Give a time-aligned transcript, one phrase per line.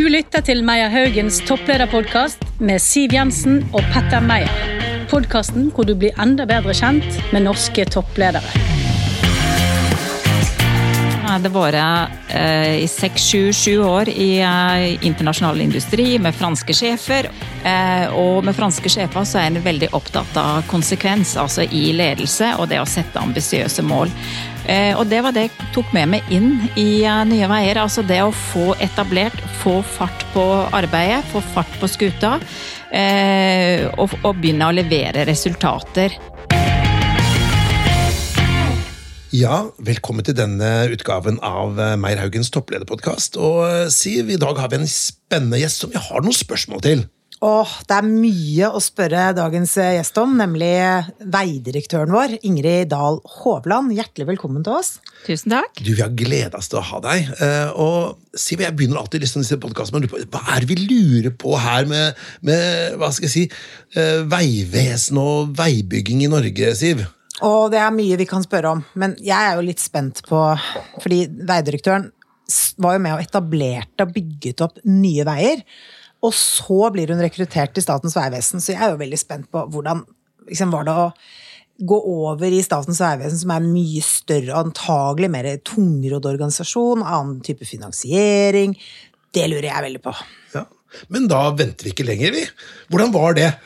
[0.00, 4.48] Du lytter til Meyer Haugens topplederpodkast med Siv Jensen og Petter Meyer.
[5.12, 8.69] Podkasten hvor du blir enda bedre kjent med norske toppledere.
[11.30, 17.28] Har vært eh, i seks, sju, sju år i eh, internasjonal industri med franske sjefer.
[17.62, 22.50] Eh, og med franske sjefer så er en veldig opptatt av konsekvens, altså i ledelse
[22.58, 24.10] og det å sette ambisiøse mål.
[24.70, 27.80] Og det var det jeg tok med meg inn i Nye Veier.
[27.82, 30.44] Altså det å få etablert, få fart på
[30.76, 32.36] arbeidet, få fart på skuta.
[33.98, 36.14] og begynne å levere resultater.
[39.30, 43.36] Ja, velkommen til denne utgaven av Meir Haugens topplederpodkast.
[43.38, 46.82] Og eh, Siv, i dag har vi en spennende gjest som vi har noen spørsmål
[46.82, 47.04] til.
[47.46, 50.72] Åh, det er mye å spørre dagens eh, gjest om, nemlig
[51.22, 53.94] veidirektøren vår, Ingrid Dahl Hovland.
[53.94, 54.96] Hjertelig velkommen til oss.
[55.28, 55.78] Tusen takk.
[55.78, 57.30] Du, Vi har gleda oss til å ha deg.
[57.38, 60.66] Eh, Og Siv, Jeg begynner alltid liksom disse podkastene med å lure på hva er
[60.66, 62.18] det vi lurer på her med,
[62.50, 63.46] med hva skal jeg si,
[63.94, 67.06] eh, veivesen og veibygging i Norge, Siv?
[67.46, 70.40] Og det er mye vi kan spørre om, men jeg er jo litt spent på
[71.00, 72.10] Fordi veidirektøren
[72.82, 75.60] var jo med og etablerte og bygget opp nye veier.
[76.26, 79.62] Og så blir hun rekruttert til Statens vegvesen, så jeg er jo veldig spent på
[79.72, 80.02] hvordan
[80.48, 81.06] liksom, var det å
[81.80, 81.96] gå
[82.26, 88.74] over i Statens vegvesen, som er mye større, antagelig mer tungrodd organisasjon, annen type finansiering.
[89.32, 90.12] Det lurer jeg veldig på.
[90.56, 90.66] Ja.
[91.08, 92.44] Men da venter vi ikke lenger, vi.
[92.90, 93.50] Hvordan var det?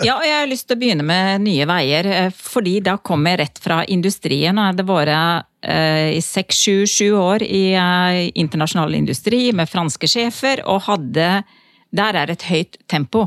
[0.00, 3.26] Ja, og jeg har lyst til å begynne med Nye Veier, eh, fordi da kom
[3.28, 4.58] jeg rett fra industrien.
[4.58, 10.08] og Det vært eh, i seks, sju, sju år i eh, internasjonal industri med franske
[10.08, 11.42] sjefer, og hadde
[11.90, 13.26] Der er et høyt tempo.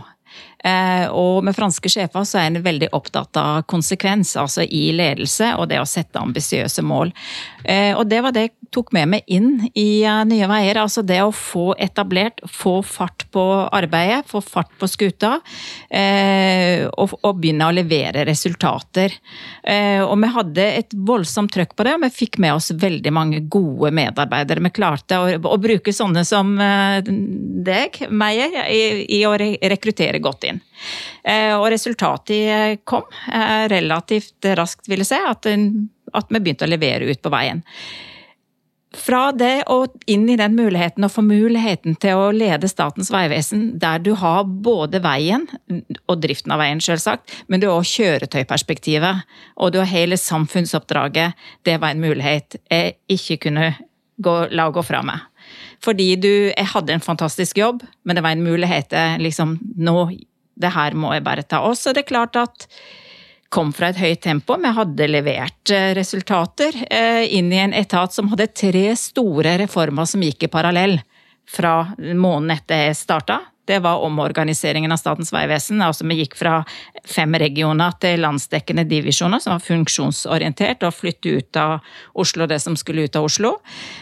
[0.63, 5.51] Eh, og med franske sjefer så er en veldig opptatt av konsekvens, altså i ledelse
[5.59, 7.11] og det å sette ambisiøse mål.
[7.63, 10.79] Eh, og det var det jeg tok med meg inn i eh, Nye Veier.
[10.79, 13.43] Altså det å få etablert, få fart på
[13.75, 15.33] arbeidet, få fart på skuta.
[15.93, 19.13] og, og begynne å levere resultater.
[20.05, 23.41] Og vi hadde et voldsomt trøkk på det, og vi fikk med oss veldig mange
[23.51, 24.63] gode medarbeidere.
[24.67, 28.83] Vi klarte å, å bruke sånne som deg, Meyer, i,
[29.17, 30.52] i å re rekruttere godt inn.
[31.23, 36.73] Eh, og resultatet kom eh, relativt raskt, vil jeg si, at, at vi begynte å
[36.73, 37.63] levere ut på veien.
[38.93, 43.71] Fra det og inn i den muligheten, og få muligheten til å lede Statens vegvesen,
[43.81, 45.47] der du har både veien,
[46.05, 49.23] og driften av veien selvsagt, men du har også kjøretøyperspektivet,
[49.57, 51.33] og du har hele samfunnsoppdraget.
[51.65, 53.71] Det var en mulighet jeg ikke kunne
[54.21, 55.25] gå, la gå fra meg.
[55.83, 60.11] Fordi du Jeg hadde en fantastisk jobb, men det var en mulighet jeg liksom Nå,
[60.55, 61.63] det her må jeg bare ta.
[61.67, 62.67] Og så er det klart at
[63.53, 64.57] kom fra et høyt tempo.
[64.57, 70.09] Vi hadde levert eh, resultater eh, inn i en etat som hadde tre store reformer
[70.09, 70.97] som gikk i parallell
[71.49, 73.41] fra måneden etter jeg starta.
[73.65, 75.81] Det var omorganiseringen av Statens vegvesen.
[75.81, 76.59] Altså vi gikk fra
[77.07, 81.79] fem regioner til landsdekkende divisjoner som var funksjonsorientert, og flytte ut av
[82.19, 83.55] Oslo det som skulle ut av Oslo.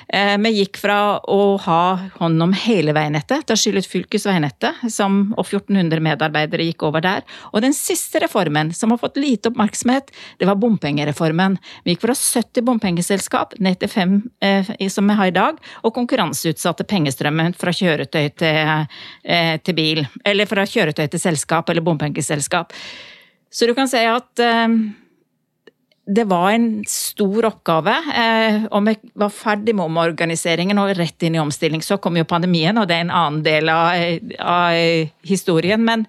[0.10, 1.84] Eh, Vi gikk fra å ha
[2.18, 7.04] hånd om hele veinettet til å skille ut fylkesveinettet, som, og 1400 medarbeidere gikk over
[7.06, 7.22] der.
[7.54, 11.58] Og den siste reformen, som har fått lite oppmerksomhet, det var bompengereformen.
[11.86, 15.96] Vi gikk fra 70 bompengeselskap ned til fem eh, som vi har i dag, og
[15.96, 18.88] konkurranseutsatte pengestrømmen fra kjøretøy til,
[19.24, 20.02] eh, til bil.
[20.26, 22.74] Eller fra kjøretøy til selskap eller bompengeselskap.
[23.52, 24.76] Så du kan si at eh,
[26.12, 27.96] det var en stor oppgave.
[28.24, 31.84] Eh, og vi var ferdig med omorganiseringen og rett inn i omstilling.
[31.86, 33.98] Så kom jo pandemien, og det er en annen del av,
[34.40, 34.78] av
[35.28, 35.84] historien.
[35.86, 36.08] Men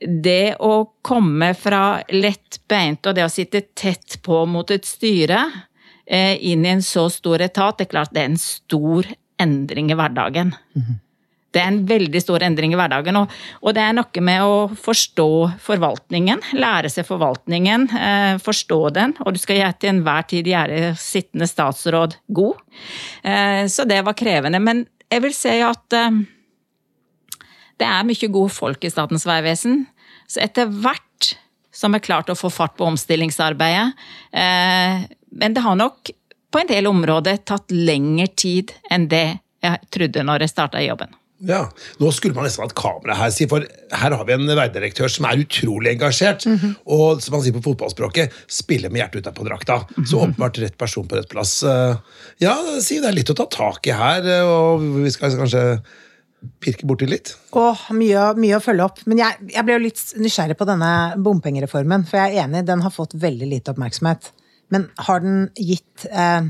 [0.00, 0.74] det å
[1.04, 5.42] komme fra lettbeint og det å sitte tett på mot et styre
[6.06, 9.08] eh, inn i en så stor etat, det er klart det er en stor
[9.40, 10.54] endring i hverdagen.
[11.50, 13.32] Det er en veldig stor endring i hverdagen, og,
[13.64, 15.30] og det er noe med å forstå
[15.64, 16.44] forvaltningen.
[16.54, 22.16] Lære seg forvaltningen, eh, forstå den, og du skal til enhver tid gjøre sittende statsråd
[22.38, 22.60] god.
[23.26, 24.62] Eh, så det var krevende.
[24.62, 26.22] Men jeg vil si at eh,
[27.80, 29.84] det er mye gode folk i Statens vegvesen.
[30.30, 31.34] Så etter hvert
[31.74, 33.92] som er klart å få fart på omstillingsarbeidet.
[34.32, 36.12] Eh, men det har nok
[36.50, 41.14] på en del områder tatt lengre tid enn det jeg trodde når jeg starta jobben.
[41.46, 41.62] Ja,
[42.00, 43.64] Nå skulle man nesten hatt kamera her, for
[43.96, 46.44] her har vi en veidirektør som er utrolig engasjert.
[46.84, 49.78] Og som man sier på fotballspråket, spiller med hjertet utapå drakta.
[50.04, 51.62] Så åpenbart rett person på rett plass.
[51.64, 51.96] Eh,
[52.40, 55.64] Ja, det er litt å ta tak i her, eh, og vi skal kanskje
[56.60, 57.34] pirke borti litt.
[57.56, 59.00] Åh, mye, mye å følge opp.
[59.06, 62.06] Men jeg, jeg ble jo litt nysgjerrig på denne bompengereformen.
[62.08, 64.30] For jeg er enig, den har fått veldig lite oppmerksomhet.
[64.72, 66.48] Men har den gitt eh,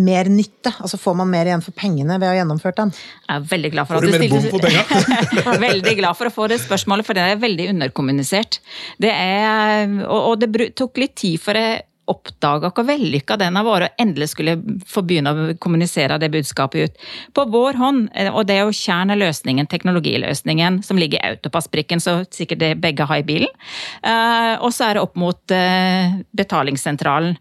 [0.00, 0.72] mer nytte?
[0.80, 2.94] Altså Får man mer igjen for pengene ved å ha gjennomført den?
[3.26, 6.18] Jeg er veldig glad for Får at du du mer bom på stilte Veldig glad
[6.18, 8.60] for å få det spørsmålet, for det er veldig underkommunisert.
[9.02, 13.66] Det er, og, og det tok litt tid for jeg oppdaga hvor vellykka den har
[13.66, 14.56] vært, og endelig skulle
[14.88, 17.04] få begynne å kommunisere det budskapet ut.
[17.36, 22.20] På vår hånd, eh, og det er jo kjerneløsningen, teknologiløsningen, som ligger i autopassbrikken, så
[22.34, 23.52] sikkert det begge har i bilen.
[24.02, 27.36] Eh, og så er det opp mot eh, betalingssentralen.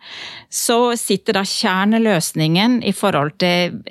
[0.49, 3.81] Så sitter da kjerneløsningen i forhold til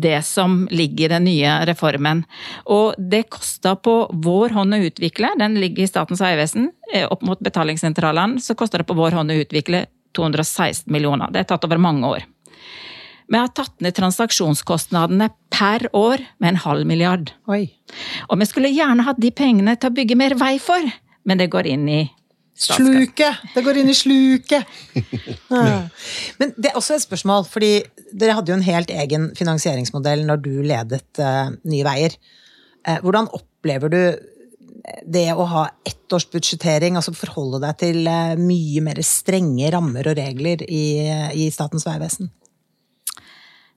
[0.00, 2.22] det som ligger i den nye reformen.
[2.70, 6.70] Og det kosta på vår hånd å utvikle, den ligger i Statens vegvesen,
[7.10, 9.86] opp mot betalingssentralene, så koster det på vår hånd å utvikle
[10.16, 11.32] 216 millioner.
[11.34, 12.26] Det er tatt over mange år.
[13.26, 17.32] Vi har tatt ned transaksjonskostnadene per år med en halv milliard.
[17.50, 17.64] Oi.
[18.30, 20.86] Og vi skulle gjerne hatt de pengene til å bygge mer vei for,
[21.26, 22.04] men det går inn i
[22.56, 23.42] Sluket!
[23.52, 24.64] Det går inn i sluket!
[26.40, 27.82] Men det er også et spørsmål, fordi
[28.16, 32.16] dere hadde jo en helt egen finansieringsmodell når du ledet uh, Nye Veier.
[32.86, 34.00] Uh, hvordan opplever du
[35.04, 40.64] det å ha ettårsbudsjettering, altså forholde deg til uh, mye mer strenge rammer og regler
[40.64, 40.86] i,
[41.36, 42.32] i Statens vegvesen?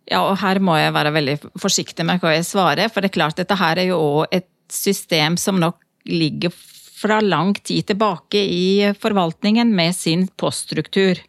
[0.09, 3.17] Ja, og her må jeg være veldig forsiktig med hva jeg svarer, for det er
[3.19, 6.53] klart dette her er jo òg et system som nok ligger
[6.99, 11.21] fra lang tid tilbake i forvaltningen med sin poststruktur.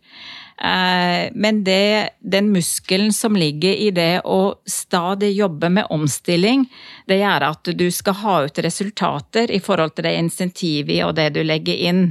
[0.64, 6.66] Eh, men det, den muskelen som ligger i det å stadig jobbe med omstilling,
[7.08, 11.30] det gjør at du skal ha ut resultater i forhold til det insentivet og det
[11.38, 12.02] du legger inn.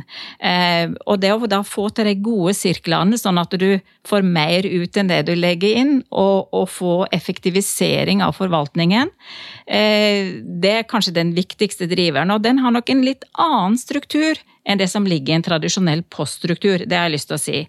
[0.41, 3.69] Eh, og det å da få til de gode sirklene, sånn at du
[4.09, 9.13] får mer ut enn det du legger inn, og, og få effektivisering av forvaltningen,
[9.69, 12.33] eh, det er kanskje den viktigste driveren.
[12.33, 16.03] Og den har nok en litt annen struktur enn det som ligger i en tradisjonell
[16.11, 16.85] poststruktur.
[16.85, 17.59] Det har jeg lyst til å si.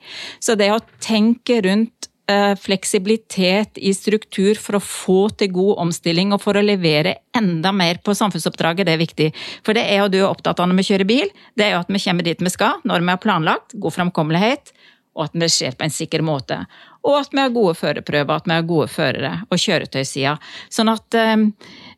[0.42, 6.34] Så det å tenke rundt eh, fleksibilitet i struktur for å få til god omstilling
[6.34, 9.30] og for å levere enda mer på samfunnsoppdraget, det er viktig.
[9.66, 11.82] For det er jo du er opptatt av når vi kjører bil, det er jo
[11.84, 14.74] at vi kommer dit vi skal, når vi har planlagt, god framkommelighet,
[15.18, 16.60] og at det skjer på en sikker måte.
[17.06, 20.36] Og at vi har gode førerprøver, at vi har gode førere og kjøretøysida.
[20.72, 21.46] Sånn at eh,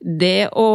[0.00, 0.68] det å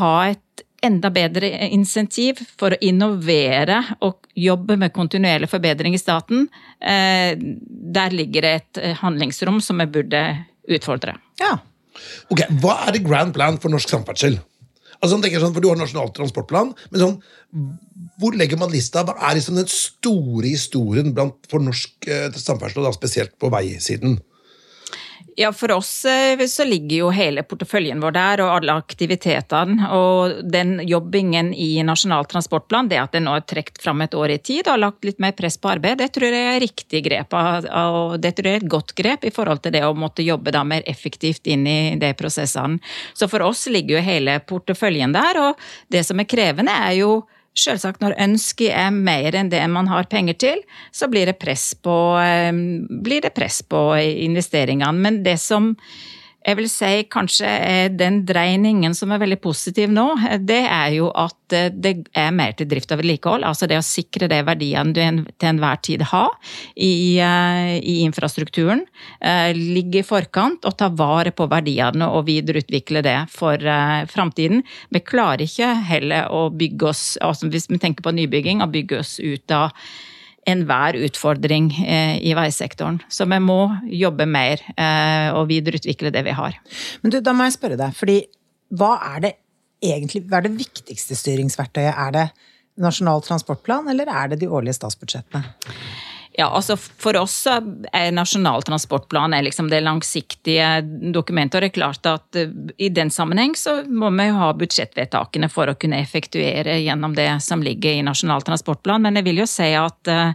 [0.00, 0.43] ha et
[0.84, 6.48] enda bedre insentiv for å innovere og jobbe med kontinuerlig forbedring i staten,
[6.80, 10.24] eh, der ligger det et eh, handlingsrom som vi burde
[10.68, 11.16] utfordre.
[11.40, 11.56] Ja.
[12.32, 14.38] Ok, Hva er det grand plan for norsk samferdsel?
[15.00, 17.16] Altså, sånn, for Du har Nasjonal transportplan, men sånn,
[18.20, 19.02] hvor legger man lista?
[19.04, 23.50] Hva er liksom den store historien blant, for norsk eh, samferdsel, og da spesielt på
[23.52, 24.16] veisiden?
[25.36, 29.88] Ja, for oss eh, så ligger jo hele porteføljen vår der, og alle aktivitetene.
[29.96, 34.36] Og den jobbingen i Nasjonal transportplan, det at det nå er trukket fram et år
[34.36, 37.02] i tid og har lagt litt mer press på arbeid, det tror jeg er riktig
[37.08, 37.34] grep.
[37.34, 40.54] Og det tror jeg er et godt grep i forhold til det å måtte jobbe
[40.54, 42.78] da mer effektivt inn i de prosessene.
[43.14, 47.24] Så for oss ligger jo hele porteføljen der, og det som er krevende, er jo
[47.54, 51.72] Selvsagt, når ønsket er mer enn det man har penger til, så blir det press
[51.74, 54.92] på, eh, blir det press på investeringene.
[55.06, 55.76] Men det som
[56.44, 57.48] jeg vil si kanskje
[57.96, 60.06] den dreiningen som er veldig positiv nå,
[60.44, 63.46] det er jo at eh, det er mer til drift og vedlikehold.
[63.48, 65.00] Altså det å sikre de verdiene du
[65.40, 66.34] til enhver tid har
[66.76, 68.84] i, eh, i infrastrukturen.
[69.24, 73.56] Eh, ligge i forkant og ta vare på verdiene og videreutvikle det for
[74.10, 74.64] framtiden.
[74.92, 79.00] Vi klarer ikke heller å bygge oss, altså hvis vi tenker på nybygging, å bygge
[79.00, 79.72] oss ut av
[80.48, 83.00] enhver utfordring eh, i veisektoren.
[83.08, 83.58] Så vi må
[83.90, 86.58] jobbe mer eh, og videreutvikle det vi har.
[87.02, 88.18] Men du, da må jeg spørre deg, fordi
[88.74, 89.32] hva er det
[89.84, 91.92] egentlig, hva er det viktigste styringsverktøyet?
[91.92, 92.26] Er det
[92.80, 95.44] Nasjonal transportplan, eller er det de årlige statsbudsjettene?
[96.36, 100.80] Ja, altså For oss er Nasjonal transportplan er liksom det langsiktige
[101.14, 101.58] dokumentet.
[101.58, 105.48] og det er klart at eh, I den sammenheng så må vi jo ha budsjettvedtakene
[105.52, 109.06] for å kunne effektuere gjennom det som ligger i Nasjonal transportplan.
[109.06, 110.34] Men jeg vil jo si at eh,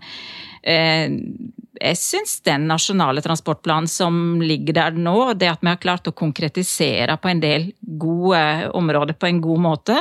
[1.80, 6.16] jeg syns den nasjonale transportplanen som ligger der nå, det at vi har klart å
[6.16, 8.42] konkretisere på en del gode
[8.76, 9.96] områder på en god måte,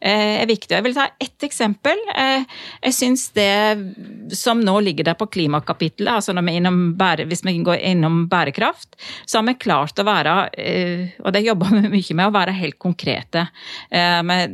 [0.00, 0.74] eh, er viktig.
[0.74, 1.98] Jeg vil ta ett eksempel.
[2.16, 2.44] Eh,
[2.88, 6.58] jeg syns det som nå ligger der på klimakapitlet, altså vi
[7.30, 11.70] hvis vi går innom bærekraft, så har vi klart å være, eh, og det jobber
[11.70, 13.48] vi mye med, å være helt konkrete.
[13.90, 14.50] Med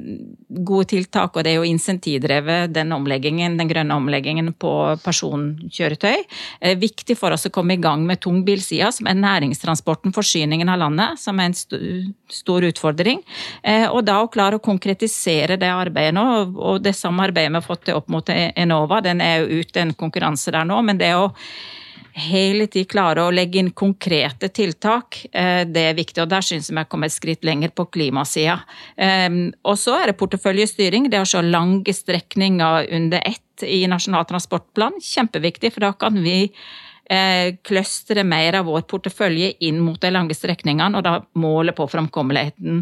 [0.48, 4.96] gode tiltak, og det er jo insentivdrevet, den omleggingen, den grønne omleggingen på
[5.46, 10.14] personkjøretøy er eh, viktig for oss å komme i gang med tungbilsida, som er næringstransporten,
[10.16, 11.80] forsyningen av landet, som er en st
[12.32, 13.22] stor utfordring.
[13.62, 16.26] Eh, og da å klare å konkretisere det arbeidet nå,
[16.56, 19.94] og det samarbeidet vi har fått til opp mot Enova, den er jo ute en
[19.94, 21.30] konkurranse der nå, men det å
[22.16, 26.22] hele tiden klare å legge inn konkrete tiltak, eh, det er viktig.
[26.24, 28.56] Og der syns jeg vi har kommet et skritt lenger på klimasida.
[29.68, 31.10] Og så er det porteføljestyring.
[31.12, 36.50] Det å se lange strekninger under ett i Nasjonal transportplan, kjempeviktig, for da kan vi
[37.06, 42.80] kløstre mer av vår portefølje inn mot de lange strekningene, og da målet på framkommeligheten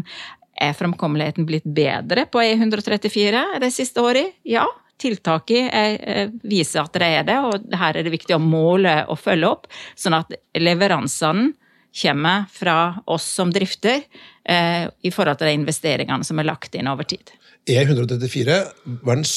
[0.65, 4.33] er framkommeligheten blitt bedre på E134 de siste årene?
[4.49, 4.65] Ja,
[4.97, 9.51] tiltaket viser at det er det, og her er det viktig å måle og følge
[9.51, 11.51] opp, sånn at leveransene
[11.95, 14.01] kommer fra oss som drifter
[14.43, 17.31] eh, i forhold til de investeringene som er lagt inn over tid.
[17.71, 18.57] E134
[19.05, 19.27] var den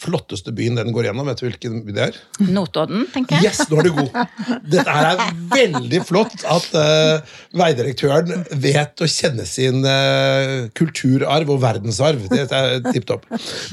[0.00, 1.28] flotteste byen den går gjennom.
[1.28, 2.18] Vet du hvilken by det er?
[2.48, 3.50] Notodden, tenker jeg.
[3.50, 4.18] Yes, nå er du god!
[4.72, 12.28] Dette er veldig flott at uh, veidirektøren vet å kjenne sin uh, kulturarv og verdensarv.
[12.32, 13.26] Det er tipp topp.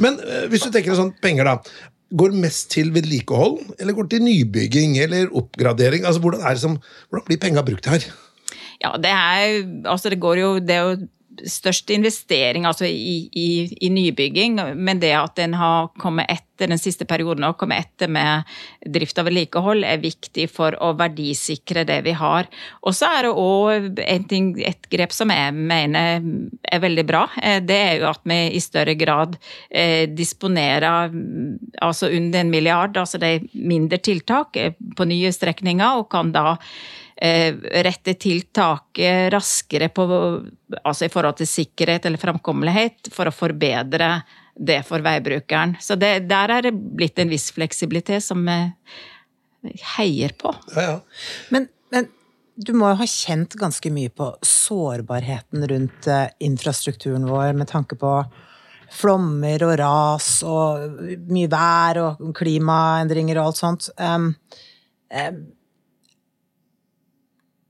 [0.03, 1.86] Men uh, hvis du tenker deg sånn penger, da.
[2.17, 6.05] Går mest til vedlikehold, eller går til nybygging eller oppgradering?
[6.07, 6.77] Altså, Hvordan, som,
[7.12, 8.05] hvordan blir penga brukt her?
[8.77, 11.07] Ja, det er Altså, det går jo Det er jo
[11.46, 13.50] størst investering altså i, i,
[13.82, 18.10] i, nybygging, men det at en har kommet etter den siste perioden og kommet etter
[18.10, 18.48] med
[18.89, 22.50] drift og vedlikehold, er viktig for å verdisikre det vi har.
[22.82, 26.25] Og så er det òg et grep som jeg mener
[26.65, 27.27] er veldig bra.
[27.41, 29.38] Eh, det er jo at vi i større grad
[29.70, 31.12] eh, disponerer
[31.86, 36.34] altså under en milliard, altså det er mindre tiltak eh, på nye strekninger, og kan
[36.34, 36.58] da
[37.17, 39.00] rette tiltak
[39.33, 40.03] raskere på,
[40.83, 44.12] altså i forhold til sikkerhet eller framkommelighet for å forbedre
[44.57, 45.75] det for veibrukeren.
[45.81, 48.57] Så det, der er det blitt en viss fleksibilitet som vi
[49.97, 50.53] heier på.
[50.75, 51.00] Ja, ja.
[51.53, 52.09] Men, men,
[52.57, 57.97] du må jo ha kjent ganske mye på sårbarheten rundt eh, infrastrukturen vår med tanke
[58.00, 58.13] på
[58.97, 63.89] flommer og ras og mye vær og klimaendringer og alt sånt.
[64.00, 64.31] Um,
[65.12, 65.41] um,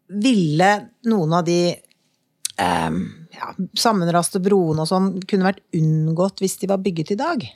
[0.07, 0.71] ville
[1.09, 2.97] noen av de eh,
[3.37, 7.47] ja, sammenraste broene og sånn kunne vært unngått hvis de var bygget i dag?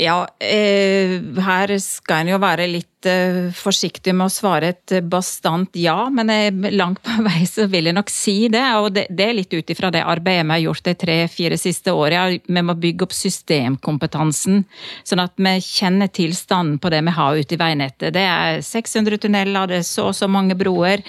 [0.00, 5.74] Ja, eh, her skal en jo være litt eh, forsiktig med å svare et bastant
[5.76, 8.64] ja, men jeg, langt på vei så vil jeg nok si det.
[8.80, 11.92] Og det, det er litt ut ifra det arbeidet vi har gjort de tre-fire siste
[11.92, 12.40] årene.
[12.46, 14.62] Vi må bygge opp systemkompetansen,
[15.04, 18.14] sånn at vi kjenner tilstanden på det vi har ute i veinettet.
[18.16, 21.04] Det er 600 tunneler, det er så og så mange broer,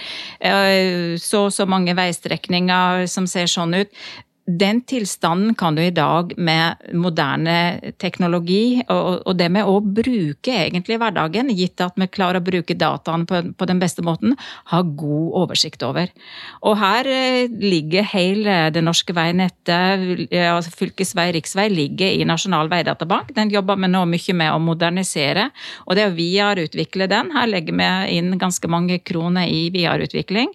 [1.18, 4.04] så og så mange veistrekninger som ser sånn ut
[4.46, 10.98] den tilstanden kan du i dag med moderne teknologi, og, det med å bruke egentlig
[10.98, 14.34] hverdagen, gitt at vi klarer å bruke dataene på, den beste måten,
[14.72, 16.10] ha god oversikt over.
[16.66, 23.36] Og her eh, ligger hele det norske veinettet, altså fylkesvei, riksvei, ligger i Nasjonal veidatabank.
[23.38, 25.50] Den jobber vi nå mye med å modernisere,
[25.86, 27.32] og det å videreutvikle den.
[27.38, 30.50] Her legger vi inn ganske mange kroner i videreutvikling,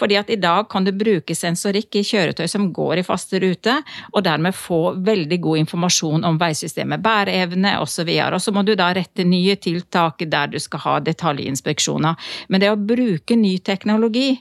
[0.00, 3.76] fordi at i dag kan du bruke sensorikk i kjøretøy som går i faste rute,
[4.12, 8.08] og dermed få veldig god informasjon om veisystemet, bæreevne osv.
[8.08, 12.32] Og, og så må du da rette nye tiltak der du skal ha detaljinspeksjoner.
[12.48, 14.34] Men det å bruke ny teknologi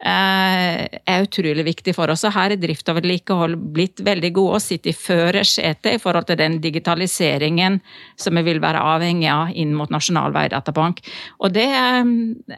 [0.00, 2.24] er utrolig viktig for oss.
[2.24, 6.28] Og her er drift og vedlikehold blitt veldig gode og sitter i førersetet i forhold
[6.30, 7.80] til den digitaliseringen
[8.20, 11.02] som vi vil være avhengig av inn mot Nasjonal veidatabank.
[11.40, 12.04] Og det, eh,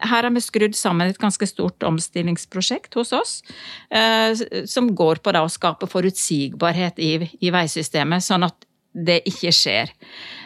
[0.06, 3.42] her har vi skrudd sammen et ganske stort omstillingsprosjekt hos oss,
[3.90, 4.34] eh,
[4.66, 8.54] som går på å skape forutsigbarhet i, i veisystemet, sånn at
[8.94, 9.90] det ikke skjer.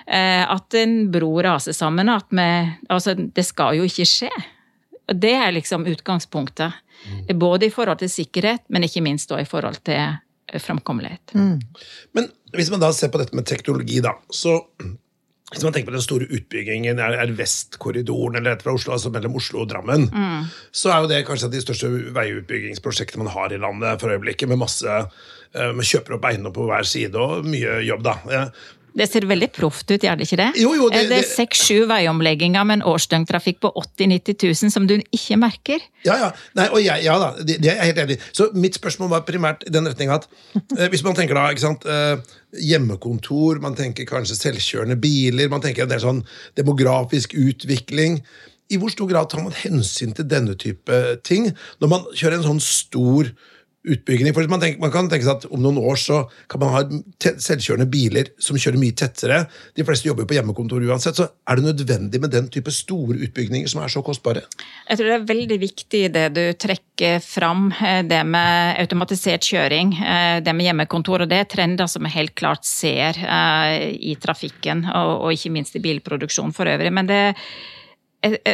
[0.06, 4.30] At en bro raser sammen, at vi Altså, det skal jo ikke skje.
[5.06, 6.82] Det er liksom utgangspunktet.
[7.06, 7.38] Mm.
[7.38, 11.34] Både i forhold til sikkerhet, men ikke minst i forhold til eh, framkommelighet.
[11.34, 11.58] Mm.
[12.16, 14.58] Men hvis man da ser på dette med teknologi, da, så
[15.52, 19.36] hvis man tenker på den store utbyggingen er, er Vestkorridoren eller fra Oslo, altså mellom
[19.38, 20.48] Oslo og Drammen, mm.
[20.74, 24.64] så er jo det kanskje de største veiutbyggingsprosjektene man har i landet for øyeblikket, med
[24.64, 24.98] masse
[25.56, 28.02] man kjøper opp eiendom på hver side og mye jobb.
[28.04, 28.48] da.
[28.96, 30.46] Det ser veldig proft ut, gjør det ikke det?
[30.62, 34.86] Jo, jo, det, det er seks-sju veiomlegginger med en årsdøgntrafikk på 80 000-90 000 som
[34.88, 35.84] du ikke merker.
[36.06, 36.30] Ja, ja.
[36.56, 38.30] Nei, og jeg, ja da, det, er jeg helt enig i.
[38.36, 40.28] Så mitt spørsmål var primært i den retninga at
[40.78, 42.16] eh, hvis man tenker da, ikke sant, eh,
[42.64, 46.22] hjemmekontor, man tenker kanskje selvkjørende biler, man tenker en del sånn
[46.56, 48.22] demografisk utvikling.
[48.72, 52.48] I hvor stor grad tar man hensyn til denne type ting når man kjører en
[52.48, 53.30] sånn stor
[53.86, 54.32] utbygging.
[54.34, 56.82] For man, tenker, man, kan tenke seg at om noen år så kan man ha
[57.22, 59.44] selvkjørende biler som kjører mye tettere.
[59.76, 61.18] De fleste jobber på hjemmekontor uansett.
[61.18, 64.46] Så er det nødvendig med den type store utbygninger som er så kostbare?
[64.88, 69.94] Jeg tror det er veldig viktig det du trekker fram, eh, det med automatisert kjøring.
[70.00, 71.24] Eh, det med hjemmekontor.
[71.24, 75.76] Og det er trender som vi helt klart ser eh, i trafikken, og ikke minst
[75.78, 76.92] i bilproduksjon for øvrig.
[76.92, 77.22] Men det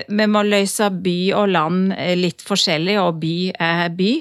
[0.09, 4.12] vi må løse by og land eh, litt forskjellig, og by er by.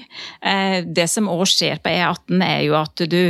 [0.85, 3.21] Det som òg skjer på E18, er jo at du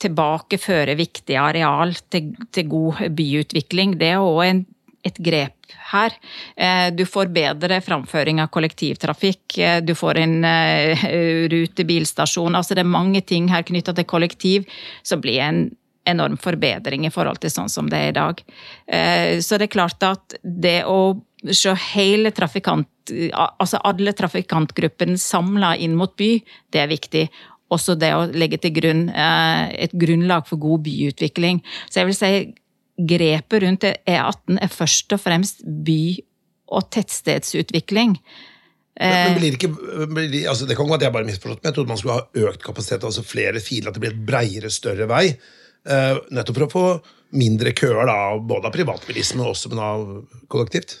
[0.00, 3.98] tilbakefører viktig areal til, til god byutvikling.
[4.00, 4.64] Det er òg
[5.06, 6.14] et grep her.
[6.96, 10.34] Du får bedre framføring av kollektivtrafikk, du får en
[11.52, 12.56] rutebilstasjon.
[12.56, 14.66] Altså det er mange ting her knytta til kollektiv
[15.04, 15.62] som blir en
[16.08, 18.42] enorm forbedring i forhold til sånn som det er i dag.
[18.86, 21.20] Eh, så det er klart at det å
[21.56, 22.88] se hele trafikant,
[23.32, 26.32] altså alle trafikantgruppene samla inn mot by,
[26.72, 27.24] det er viktig.
[27.70, 31.62] Også det å legge til grunn eh, et grunnlag for god byutvikling.
[31.88, 32.32] Så jeg vil si
[33.10, 36.20] grepet rundt E18 er først og fremst by-
[36.70, 38.16] og tettstedsutvikling.
[39.00, 39.70] Men, men blir ikke,
[40.50, 43.06] altså det kan godt jeg bare misforstått, men jeg trodde man skulle ha økt kapasitet,
[43.08, 45.24] altså flere filer, at det blir et breiere, større vei.
[45.88, 46.84] Eh, nettopp for å få
[47.30, 50.06] mindre køer, da, både av privatbilisme og også av
[50.50, 51.00] kollektivt.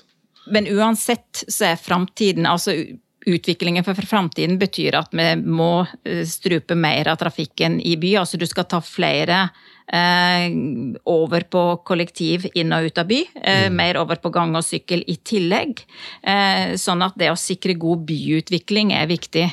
[0.50, 2.76] Men uansett så er framtiden altså
[3.28, 8.14] Utviklingen for framtiden betyr at vi må eh, strupe mer av trafikken i by.
[8.22, 9.42] Altså du skal ta flere
[9.92, 10.46] eh,
[11.04, 13.18] over på kollektiv inn og ut av by.
[13.34, 13.76] Eh, mm.
[13.76, 15.84] Mer over på gang og sykkel i tillegg.
[16.24, 19.44] Eh, sånn at det å sikre god byutvikling er viktig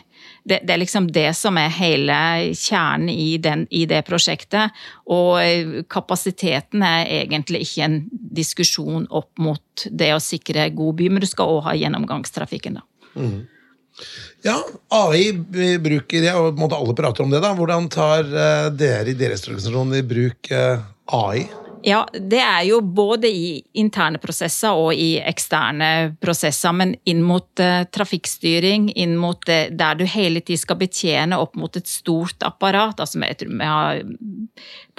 [0.47, 2.17] det, det, er liksom det som er hele
[2.55, 4.75] kjernen i, den, i, det prosjektet.
[5.11, 11.11] Og eh, kapasiteten er egentlig ikke en diskusjon opp mot det å sikre god by,
[11.11, 12.87] men du skal òg ha gjennomgangstrafikken, da.
[13.17, 13.45] Mm.
[14.45, 14.59] Ja,
[14.93, 17.41] AI bruker jeg, og alle prater om det.
[17.43, 17.55] da.
[17.57, 20.85] Hvordan tar eh, dere i deres organisasjon i bruk eh,
[21.17, 21.47] AI?
[21.87, 26.73] Ja, det er jo både i interne prosesser og i eksterne prosesser.
[26.75, 31.55] Men inn mot uh, trafikkstyring, inn mot uh, der du hele tiden skal betjene opp
[31.55, 32.99] mot et stort apparat.
[32.99, 34.01] Altså, vi, vi har,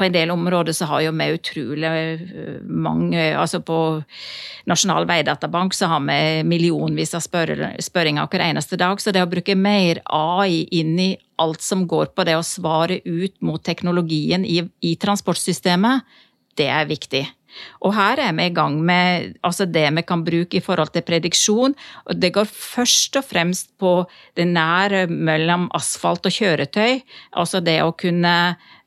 [0.00, 1.90] på en del områder så har jo vi utrolig
[2.22, 3.78] uh, mange altså På
[4.68, 7.52] Nasjonal veidatabank så har vi millionvis av spør
[7.84, 8.96] spørringer hver eneste dag.
[8.96, 12.98] Så det å bruke mer AI inn i alt som går på det å svare
[13.04, 16.08] ut mot teknologien i, i transportsystemet,
[16.58, 17.24] det er viktig.
[17.82, 21.04] Og her er vi i gang med altså det vi kan bruke i forhold til
[21.06, 21.74] prediksjon.
[22.06, 27.00] og Det går først og fremst på det nære mellom asfalt og kjøretøy.
[27.32, 28.34] Altså det å kunne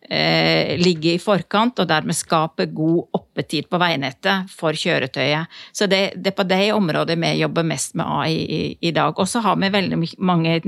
[0.10, 5.48] eh, ligge i forkant og dermed skape god oppetid på veinettet for kjøretøyet.
[5.74, 9.18] Så det, det, er på det området vi jobber mest med AI i, i dag.
[9.18, 10.62] Og så har vi veldig mange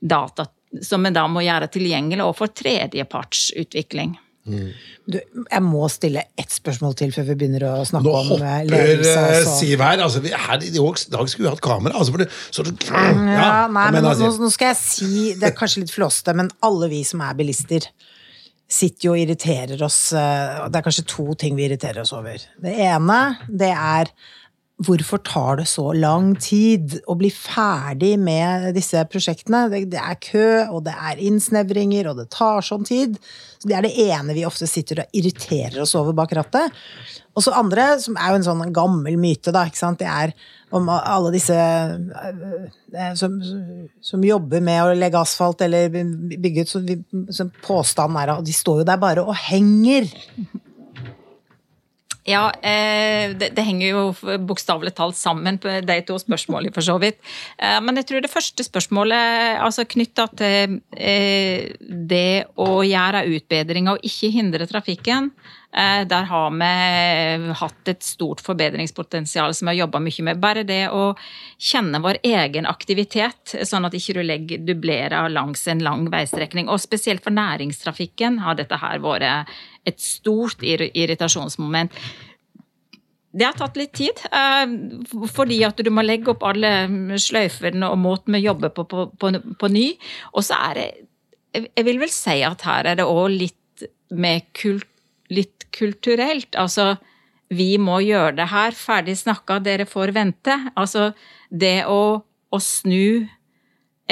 [0.00, 0.46] data
[0.82, 2.48] som vi da må gjøre tilgjengelig og for
[4.42, 4.72] tredjepartsutvikling.
[5.06, 5.18] Du,
[5.50, 9.14] jeg må stille ett spørsmål til før vi begynner å snakke Nå om eh, ledelse.
[9.14, 10.02] Nå hopper Siv her.
[10.02, 11.96] Altså, her I dag skulle vi hatt kamera.
[11.98, 15.84] Altså, det, så, ja, ja, nei, men nå, nå, skal jeg si Det er kanskje
[15.84, 17.88] litt flåste, men alle vi som er bilister,
[18.72, 22.40] sitter jo og irriterer oss eh, Det er kanskje to ting vi irriterer oss over.
[22.62, 24.12] Det ene, det er
[24.80, 29.66] Hvorfor tar det så lang tid å bli ferdig med disse prosjektene?
[29.70, 33.18] Det, er kø, og det er innsnevringer, og det tar sånn tid.
[33.60, 36.72] Så Det er det ene vi ofte sitter og irriterer oss over bak rattet.
[37.36, 40.34] Og så andre, som er jo en sånn gammel myte, da, det er
[40.72, 43.38] om alle disse eh, som,
[44.00, 46.72] som jobber med å legge asfalt eller bygge ut,
[47.32, 50.08] så påstanden er at de står jo der bare og henger.
[52.24, 54.02] Ja, eh, det, det, henger jo
[54.46, 57.18] bokstavelig talt sammen på de to spørsmålene, for så vidt.
[57.58, 63.96] Eh, men jeg tror det første spørsmålet, altså knytta til eh, det å gjøre utbedringer
[63.96, 65.32] og ikke hindre trafikken,
[65.72, 70.42] der har vi hatt et stort forbedringspotensial som vi har jobba mye med.
[70.42, 71.14] Bare det å
[71.56, 76.68] kjenne vår egen aktivitet, sånn at ikke du legger dublerer langs en lang veistrekning.
[76.68, 79.56] Og spesielt for næringstrafikken har dette her vært
[79.88, 81.94] et stort irritasjonsmoment.
[83.32, 84.74] Det har tatt litt tid, eh,
[85.32, 89.32] fordi at du må legge opp alle sløyfene og måten vi jobber på, på, på,
[89.58, 89.86] på ny.
[90.36, 90.90] Og så er det
[91.52, 94.88] Jeg vil vel si at her er det òg litt med kult,
[95.28, 96.56] litt kulturelt.
[96.56, 96.94] Altså,
[97.52, 98.72] vi må gjøre det her.
[98.72, 100.56] Ferdig snakka, dere får vente.
[100.80, 101.10] Altså,
[101.50, 103.28] det å, å snu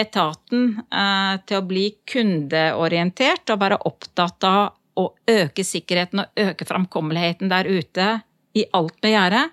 [0.00, 6.66] etaten eh, til å bli kundeorientert og være opptatt av å øke sikkerheten og øke
[6.68, 8.10] framkommeligheten der ute
[8.56, 9.50] i alt vi gjør,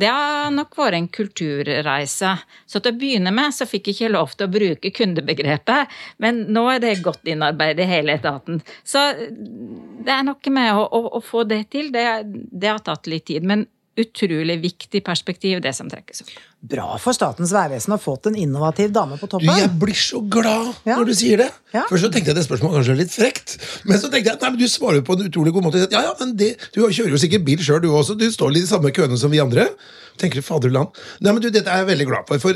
[0.00, 2.30] Det har nok vært en kulturreise.
[2.66, 6.46] Så til å begynne med så fikk jeg ikke lov til å bruke kundebegrepet, men
[6.54, 8.62] nå er det godt innarbeidet i hele etaten.
[8.84, 11.90] Så det er noe med å, å, å få det til.
[11.92, 13.44] Det, det har tatt litt tid.
[13.44, 13.66] men
[13.98, 16.28] utrolig viktig perspektiv, det som trekkes opp.
[16.70, 19.50] Bra for Statens vegvesen å ha fått en innovativ dame på Du, toppen.
[19.58, 20.96] jeg blir så glad Ja.
[20.96, 21.50] når du sier det.
[21.74, 21.82] Ja.
[21.90, 23.56] Først så tenkte jeg at det spørsmålet kanskje litt frekt.
[23.84, 25.88] Men så tenkte jeg nei, men du svarer jo på en utrolig god måte.
[25.90, 28.16] Ja, ja, men det, Du kjører jo sikkert bil sjøl, du også.
[28.16, 29.68] Du står litt i samme køene som vi andre.
[30.16, 30.88] Tenker du, faderland.
[31.20, 32.38] Nei, men du, Dette er jeg veldig glad for.
[32.38, 32.54] for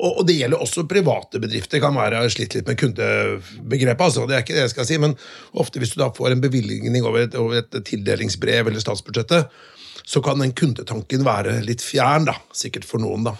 [0.00, 1.80] og, og det gjelder også private bedrifter.
[1.82, 4.00] kan være slitt litt med kundebegrepet.
[4.06, 5.16] altså, det er ikke det jeg skal si, Men
[5.60, 9.50] ofte hvis du da får en bevilgning over et, over et tildelingsbrev eller statsbudsjettet,
[10.04, 12.36] så kan den kundetanken være litt fjern, da.
[12.56, 13.36] Sikkert for noen, da.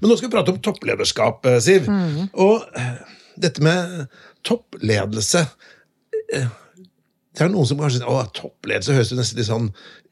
[0.00, 1.88] Men nå skal vi prate om topplederskap, Siv.
[1.88, 2.28] Siv.
[2.42, 4.06] Og eh, dette med
[4.46, 5.42] toppledelse
[6.32, 6.46] eh,
[7.36, 9.66] Det er noen som kanskje sier at toppledelse høres jo nesten litt sånn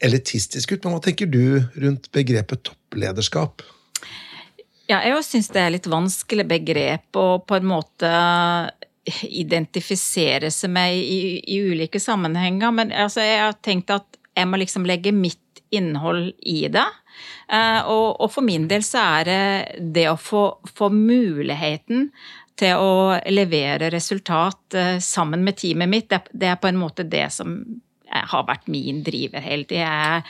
[0.05, 3.65] elitistisk ut, men hva tenker du rundt begrepet topplederskap?
[4.91, 8.11] Ja, jeg syns det er litt vanskelig begrep å på en måte
[9.25, 12.73] identifisere seg med i, i ulike sammenhenger.
[12.77, 15.41] Men altså, jeg har tenkt at jeg må liksom legge mitt
[15.77, 16.87] innhold i det.
[17.49, 19.43] Eh, og, og for min del så er det
[19.97, 22.09] det å få, få muligheten
[22.59, 22.95] til å
[23.35, 27.59] levere resultat eh, sammen med teamet mitt, det, det er på en måte det som
[28.15, 30.23] har vært min driver hele tida.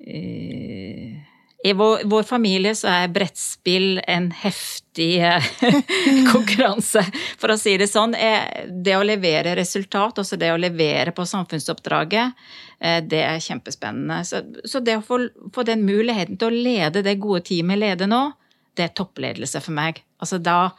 [0.00, 1.29] Eh,
[1.62, 5.48] I vår, vår familie så er brettspill en heftig eh,
[6.32, 7.02] konkurranse,
[7.40, 8.14] for å si det sånn.
[8.16, 12.38] Eh, Det å levere resultat, også det å levere på samfunnsoppdraget,
[12.80, 14.22] eh, det er kjempespennende.
[14.24, 15.20] Så, så det å få,
[15.52, 18.22] få den muligheten til å lede det gode teamet leder nå,
[18.76, 20.00] det er toppledelse for meg.
[20.22, 20.70] Altså da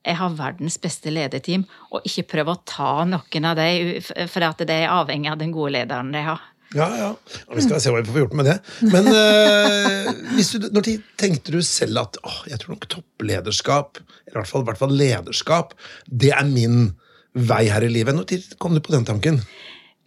[0.00, 3.98] jeg har verdens beste lederteam, og ikke prøve å ta noen av dem,
[4.32, 6.40] for det er avhengig av den gode lederen de har.
[6.74, 7.08] Ja, ja.
[7.56, 8.56] vi skal se hva vi får gjort med det.
[8.92, 13.98] Men øh, hvis du, når tid tenkte du selv at åh, jeg tror nok topplederskap,
[14.28, 15.74] eller i hvert fall, i hvert fall lederskap,
[16.06, 16.92] det er min
[17.34, 18.14] vei her i livet?
[18.14, 19.42] Når tid kom du på den tanken?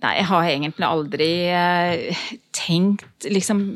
[0.03, 3.67] Nei, jeg har egentlig aldri øh, tenkt liksom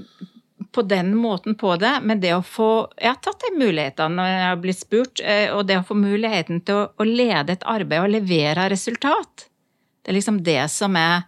[0.77, 4.27] på den måten på det, men det å få Jeg har tatt de mulighetene når
[4.29, 7.65] jeg har blitt spurt, eh, og det å få muligheten til å, å lede et
[7.65, 9.47] arbeid og levere resultat.
[10.03, 11.23] Det er liksom det som er,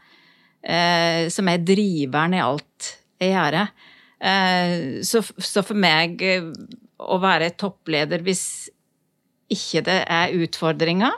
[0.64, 3.58] eh, som er driveren i alt jeg gjør.
[4.20, 4.76] Eh,
[5.08, 6.52] så, så for meg eh,
[7.00, 8.46] å være toppleder hvis
[9.50, 11.16] ikke det er utfordringer,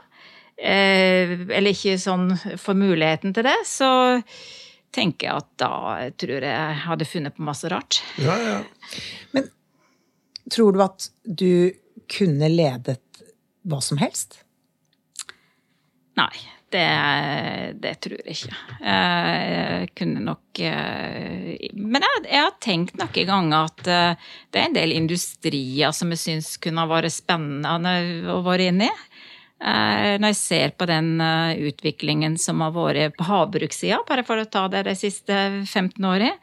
[0.56, 2.30] eh, eller ikke sånn
[2.62, 3.92] får muligheten til det, så
[4.92, 5.74] tenker jeg at da
[6.20, 8.02] tror jeg jeg hadde funnet på masse rart.
[8.20, 8.62] Ja, ja.
[9.36, 9.50] Men
[10.52, 11.72] Tror du at du
[12.12, 13.00] kunne ledet
[13.70, 14.42] hva som helst?
[16.20, 16.34] Nei,
[16.74, 16.88] det,
[17.84, 18.60] det tror jeg ikke.
[18.86, 24.70] Jeg kunne nok eh, Men jeg, jeg har tenkt noen ganger at eh, det er
[24.70, 28.96] en del industrier som jeg syns kunne ha vært spennende å være inne i.
[29.62, 34.50] Eh, Når jeg ser på den utviklingen som har vært på havbrukssida, bare for å
[34.50, 36.34] ta det de siste 15 årene,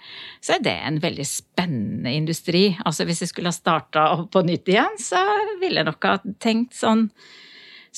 [0.45, 2.71] så er det en veldig spennende industri.
[2.85, 5.25] Altså Hvis jeg skulle ha starta på nytt igjen, så
[5.59, 7.09] ville jeg nok ha tenkt sånn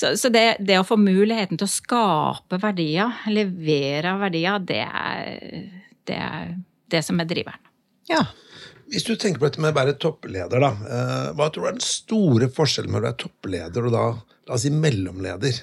[0.00, 5.26] så, så det, det, å få muligheten til å skape verdier, levere verdier, det er
[6.08, 6.54] det, er
[6.90, 7.60] det som er driveren.
[8.08, 8.24] Ja.
[8.90, 11.76] Hvis du tenker på dette med å være toppleder, da, eh, hva tror du er
[11.76, 14.06] den store forskjellen med å være toppleder og da,
[14.48, 15.60] la oss si, mellomleder?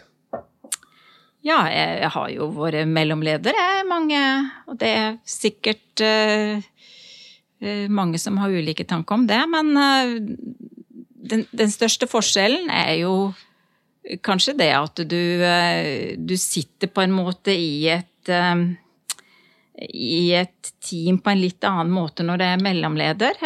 [1.47, 4.21] Ja, jeg, jeg har jo vært mellomleder, jeg, mange,
[4.69, 6.63] og det er sikkert uh,
[7.89, 10.15] mange som har ulike tanker om det, men uh,
[11.27, 13.13] den, den største forskjellen er jo
[14.23, 15.21] kanskje det at du,
[16.17, 18.33] du sitter på en måte i et
[19.77, 23.43] i et team på en litt annen måte når det er mellomleder.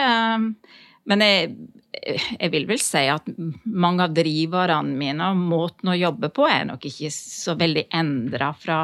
[1.12, 1.52] Men jeg,
[2.38, 3.28] jeg vil vel si at
[3.66, 8.52] mange av driverne mine og måten å jobbe på er nok ikke så veldig endra
[8.58, 8.82] fra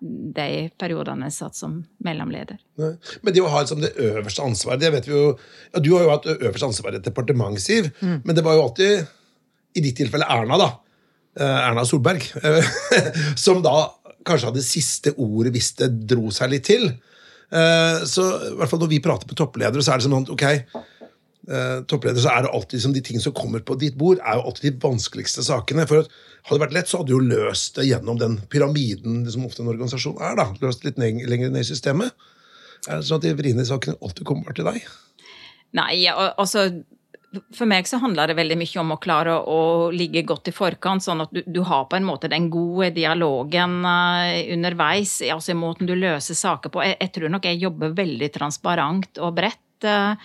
[0.00, 1.74] de periodene jeg satt som
[2.06, 2.56] mellomleder.
[2.80, 2.94] Nei.
[3.20, 5.34] Men det å ha liksom det øverste ansvaret det vet vi jo,
[5.74, 8.22] ja, Du har jo hatt øverste ansvar i et departement, Siv, mm.
[8.24, 9.10] men det var jo alltid,
[9.76, 10.70] i ditt tilfelle, Erna, da.
[11.38, 12.24] Erna Solberg.
[13.44, 13.90] som da
[14.26, 16.90] kanskje hadde siste ordet hvis det dro seg litt til.
[17.50, 20.44] Så i hvert fall når vi prater med toppledere, så er det sånn ok,
[21.90, 24.44] toppledere, så er det alltid som de tingene som kommer på ditt bord, er jo
[24.50, 25.86] alltid de vanskeligste sakene.
[25.90, 29.46] For hadde det vært lett, så hadde du jo løst det gjennom den pyramiden som
[29.48, 30.38] ofte en organisasjon er.
[30.38, 32.14] da, Løst litt lenger ned i systemet.
[32.88, 34.80] Er det sånn at de vriene sakene alltid kommer til deg?
[35.76, 36.68] Nei, altså
[37.54, 40.54] for meg så handler det veldig mye om å klare å, å ligge godt i
[40.54, 45.54] forkant, sånn at du, du, har på en måte den gode dialogen uh, underveis, altså
[45.54, 46.82] i måten du løser saker på.
[46.86, 49.66] Jeg, jeg, tror nok jeg jobber veldig transparent og bredt.
[49.86, 50.16] uh,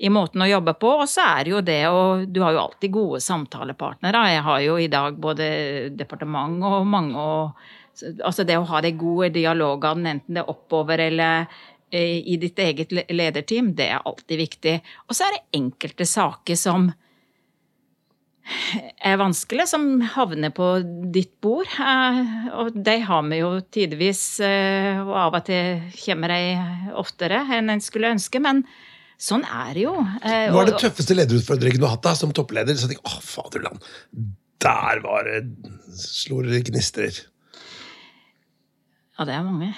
[0.00, 0.92] i måten å jobbe på.
[1.02, 4.22] Og så er det jo det og Du har jo alltid gode samtalepartnere.
[4.32, 5.50] Jeg har jo i dag både
[5.96, 7.68] departement og mange og
[8.00, 11.50] Altså det å ha de gode dialogene, enten det er oppover eller
[11.98, 14.74] i ditt eget lederteam, det er alltid viktig.
[15.08, 16.90] Og så er det enkelte saker som
[19.00, 20.68] er vanskelig, som havner på
[21.14, 21.70] ditt bord.
[21.80, 22.20] Eh,
[22.58, 27.70] og de har vi jo tidvis, eh, og av og til kommer de oftere enn
[27.74, 28.42] en skulle ønske.
[28.42, 28.64] Men
[29.20, 29.94] sånn er det jo.
[30.22, 32.76] Eh, Hva er det tøffeste lederutfordringen du har hatt da, som toppleder?
[32.76, 33.90] Så jeg tenker, å faderland,
[34.60, 35.44] der var det
[35.96, 37.24] slo gnistrer.
[39.20, 39.74] Ja, det er mange.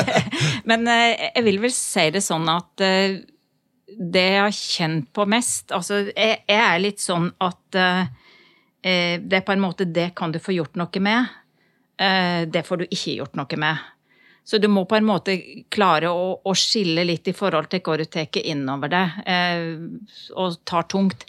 [0.68, 6.02] Men jeg vil vel si det sånn at det jeg har kjent på mest Altså,
[6.10, 8.02] jeg, jeg er litt sånn at uh,
[8.82, 11.32] det er på en måte Det kan du få gjort noe med.
[12.52, 13.80] Det får du ikke gjort noe med.
[14.46, 15.34] Så du må på en måte
[15.74, 19.64] klare å, å skille litt i forhold til hva du tar innover deg eh,
[20.38, 21.26] og tar tungt.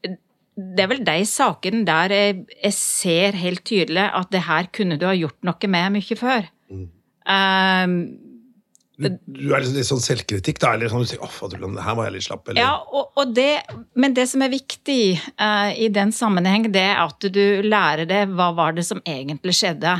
[0.00, 4.96] Det er vel de sakene der jeg, jeg, ser helt tydelig at det her kunne
[4.96, 6.48] du ha gjort noe med mye før.
[7.28, 8.00] Mm.
[9.00, 10.74] Du, du er litt, litt sånn selvkritikk, da?
[10.76, 12.60] Eller sånn du sier, oh, her var jeg litt slapp, eller?
[12.60, 13.62] Ja, og, og det,
[13.96, 15.02] men det som er viktig
[15.40, 19.56] uh, i den sammenheng, det er at du lærer det hva var det som egentlig
[19.56, 19.96] skjedde.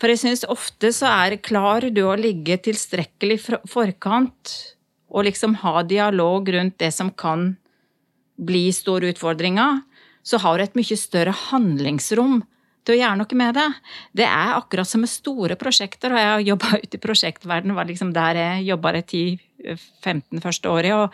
[0.00, 4.56] For jeg syns ofte så er klarer du å ligge tilstrekkelig i forkant
[5.10, 7.52] og liksom ha dialog rundt det som kan
[8.40, 9.82] bli store utfordringer,
[10.24, 12.40] så har du et mye større handlingsrom
[12.84, 13.68] til å gjøre noe med det.
[14.22, 17.88] Det er akkurat som med store prosjekter, og jeg har jobba ute i prosjektverdenen, var
[17.88, 20.94] liksom der jeg jobba det 10-15 første året.
[20.94, 21.10] og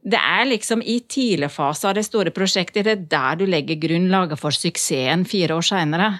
[0.00, 4.40] det er liksom i tidligfasen av det store prosjektet, det er der du legger grunnlaget
[4.40, 6.10] for suksessen fire år seinere.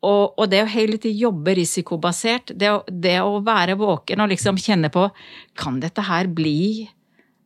[0.00, 4.30] Og, og, det å hele tiden jobbe risikobasert, det å, det å være våken og
[4.30, 5.10] liksom kjenne på
[5.60, 6.86] Kan dette her bli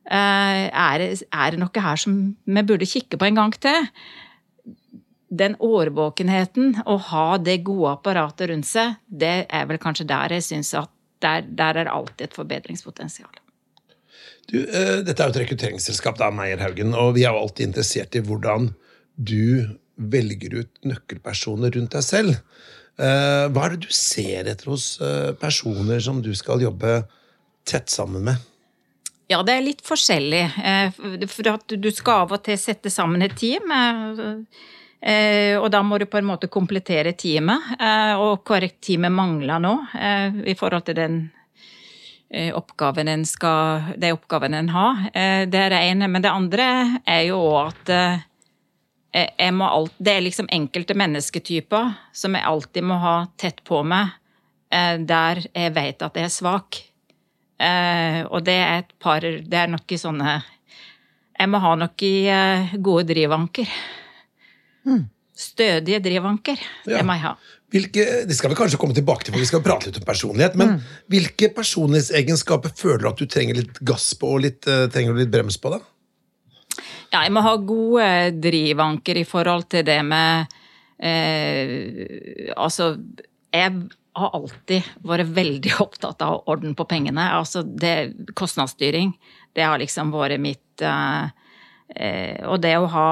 [0.07, 3.89] eh, er, det noe her som vi burde kikke på en gang til?
[5.37, 10.45] Den årvåkenheten, å ha det gode apparatet rundt seg, det er vel kanskje der jeg
[10.47, 10.91] syns at
[11.23, 13.31] der, der, er alltid et forbedringspotensial.
[14.51, 17.71] Du, uh, dette er jo et rekrutteringsselskap, da, Meyer Haugen, og vi er jo alltid
[17.71, 18.73] interessert i hvordan
[19.15, 22.35] du velger ut nøkkelpersoner rundt deg selv.
[22.99, 26.99] Uh, hva er det du ser etter hos uh, personer som du skal jobbe
[27.67, 28.43] tett sammen med?
[29.31, 30.43] Ja, det er litt forskjellig.
[31.31, 33.71] For at du skal av og til sette sammen et team.
[35.05, 39.61] Eh, og da må du på en måte komplettere teamet, eh, og korrekt teamet mangler
[39.61, 41.25] nå eh, i forhold til den
[42.35, 45.03] oppgaven en skal, de oppgavene en har.
[45.47, 46.07] Det er det ene.
[46.11, 46.65] Men det andre
[47.07, 47.91] er jo òg at
[49.13, 54.17] alt, det er liksom enkelte mennesketyper som jeg alltid må ha tett på meg,
[54.67, 56.81] der jeg vet at jeg er svak.
[58.33, 62.11] Og det er et par Det er noe sånne Jeg må ha noe
[62.89, 63.69] gode drivanker.
[64.85, 65.05] Mm.
[65.35, 66.59] Stødige drivanker.
[66.87, 67.33] Det må jeg ha.
[67.73, 70.55] Hvilke, det skal vi kanskje komme tilbake til, for vi skal prate litt om personlighet.
[70.59, 70.93] Men mm.
[71.11, 75.33] hvilke personlighetsegenskaper føler du at du trenger litt gass på og litt, uh, trenger litt
[75.33, 75.73] brems på?
[75.75, 75.81] da?
[77.11, 78.07] Ja, jeg må ha gode
[78.43, 80.55] drivanker i forhold til det med
[80.99, 82.95] eh, Altså,
[83.55, 83.75] jeg
[84.15, 87.27] har alltid vært veldig opptatt av orden på pengene.
[87.35, 89.13] Altså, det, kostnadsstyring,
[89.55, 91.29] det har liksom vært mitt Eh,
[91.85, 93.09] og det å ha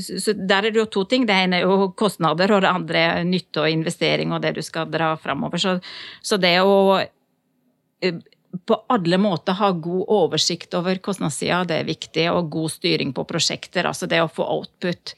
[0.00, 1.26] Så der er det jo to ting.
[1.28, 4.62] Det ene er jo kostnader, og det andre er nytte og investering og det du
[4.64, 5.60] skal dra framover.
[5.60, 5.76] Så,
[6.24, 8.22] så, det å eh,
[8.66, 12.28] på alle måter ha god oversikt over kostnadssida, det er viktig.
[12.32, 13.86] Og god styring på prosjekter.
[13.90, 15.14] Altså det å få output.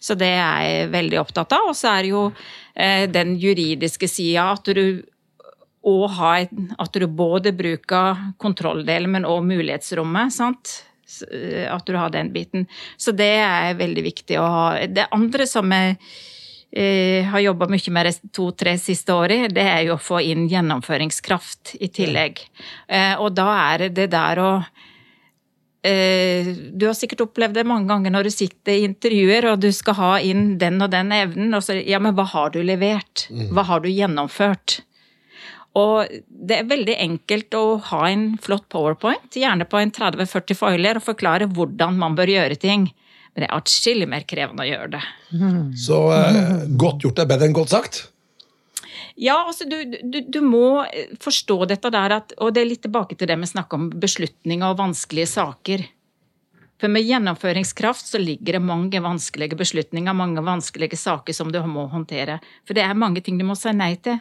[0.00, 1.70] Så det er jeg veldig opptatt av.
[1.70, 2.24] Og så er det jo
[2.74, 5.04] eh, den juridiske sida at du
[5.88, 6.32] og ha,
[6.82, 10.34] at du både bruker kontrolldelen, men òg mulighetsrommet.
[10.34, 10.74] sant?
[11.32, 12.66] Eh, at du har den biten.
[12.96, 14.66] Så det er veldig viktig å ha.
[14.86, 15.96] Det andre som jeg
[16.70, 20.48] eh, har jobba mye med de to-tre siste årene, det er jo å få inn
[20.50, 22.44] gjennomføringskraft i tillegg.
[22.86, 24.52] Eh, og da er det der å
[25.88, 29.94] du har sikkert opplevd det mange ganger når du sitter i intervjuer og du skal
[29.96, 31.54] ha inn den og den evnen.
[31.54, 33.28] Og så, ja, men hva har du levert?
[33.30, 33.46] Mm.
[33.54, 34.80] Hva har du gjennomført?
[35.78, 40.98] Og det er veldig enkelt å ha en flott powerpoint, gjerne på en 30-40 foiler,
[40.98, 42.88] og forklare hvordan man bør gjøre ting.
[43.32, 45.02] Men det er atskillig mer krevende å gjøre det.
[45.78, 48.00] Så eh, godt gjort er bedre enn godt sagt?
[49.18, 50.84] Ja, altså du, du, du, må
[51.22, 54.70] forstå dette der at Og det er litt tilbake til det vi snakker om beslutninger
[54.70, 55.82] og vanskelige saker.
[56.78, 61.88] For med gjennomføringskraft så ligger det mange vanskelige beslutninger, mange vanskelige saker som du må
[61.90, 62.38] håndtere.
[62.66, 64.20] For det er mange ting du må si nei til.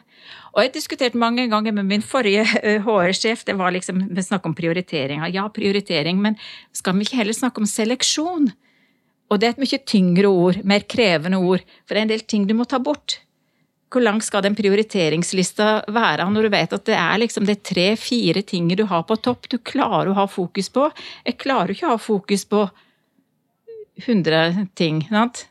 [0.55, 2.47] Og jeg har diskutert mange ganger med min forrige
[2.85, 5.29] HR-sjef, det var liksom, vi snakket om prioriteringer.
[5.35, 6.39] Ja, prioritering, men
[6.73, 8.49] skal vi ikke heller snakke om seleksjon?
[9.29, 12.25] Og det er et mye tyngre ord, mer krevende ord, for det er en del
[12.25, 13.19] ting du må ta bort.
[13.87, 18.43] Hvor lang skal den prioriteringslista være når du vet at det er liksom det tre-fire
[18.43, 20.89] ting du har på topp du klarer å ha fokus på?
[21.23, 22.65] Jeg klarer ikke å ha fokus på
[24.03, 25.47] 100 ting, sant?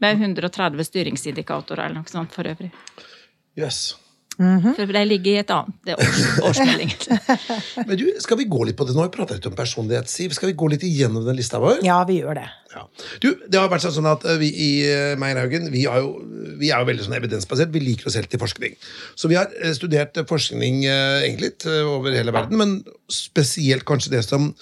[0.00, 2.70] Med 130 styringsindikatorer eller noe sånt for øvrig.
[3.58, 3.98] Yes.
[4.38, 6.92] For de ligger i et annet er års, årsmelding.
[7.88, 9.04] Men du, skal vi gå litt på det nå?
[9.08, 10.32] Vi prata litt om personlighet, Siv.
[10.36, 11.82] Skal vi gå litt igjennom den lista vår?
[11.84, 12.46] Ja, vi gjør det.
[12.72, 12.86] Ja.
[13.20, 16.14] Du, det har vært sånn at vi i eh, Meierhaugen vi, har jo,
[16.60, 17.74] vi er jo veldig sånn evidensbasert.
[17.74, 18.78] Vi liker oss helt til forskning.
[19.18, 22.76] Så vi har eh, studert forskning eh, egentlig litt eh, over hele verden, men
[23.12, 24.52] spesielt kanskje det som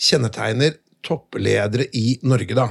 [0.00, 2.54] kjennetegner toppledere i Norge.
[2.54, 2.70] da.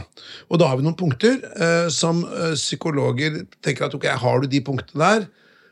[0.49, 4.49] Og da har vi noen punkter eh, som eh, psykologer tenker at ok, har du
[4.51, 5.27] de punktene der,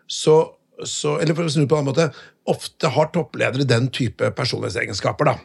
[0.08, 0.38] så,
[0.86, 2.08] så Eller for å snu på en måte,
[2.50, 5.26] ofte har toppledere den type personlighetsegenskaper.
[5.26, 5.36] da.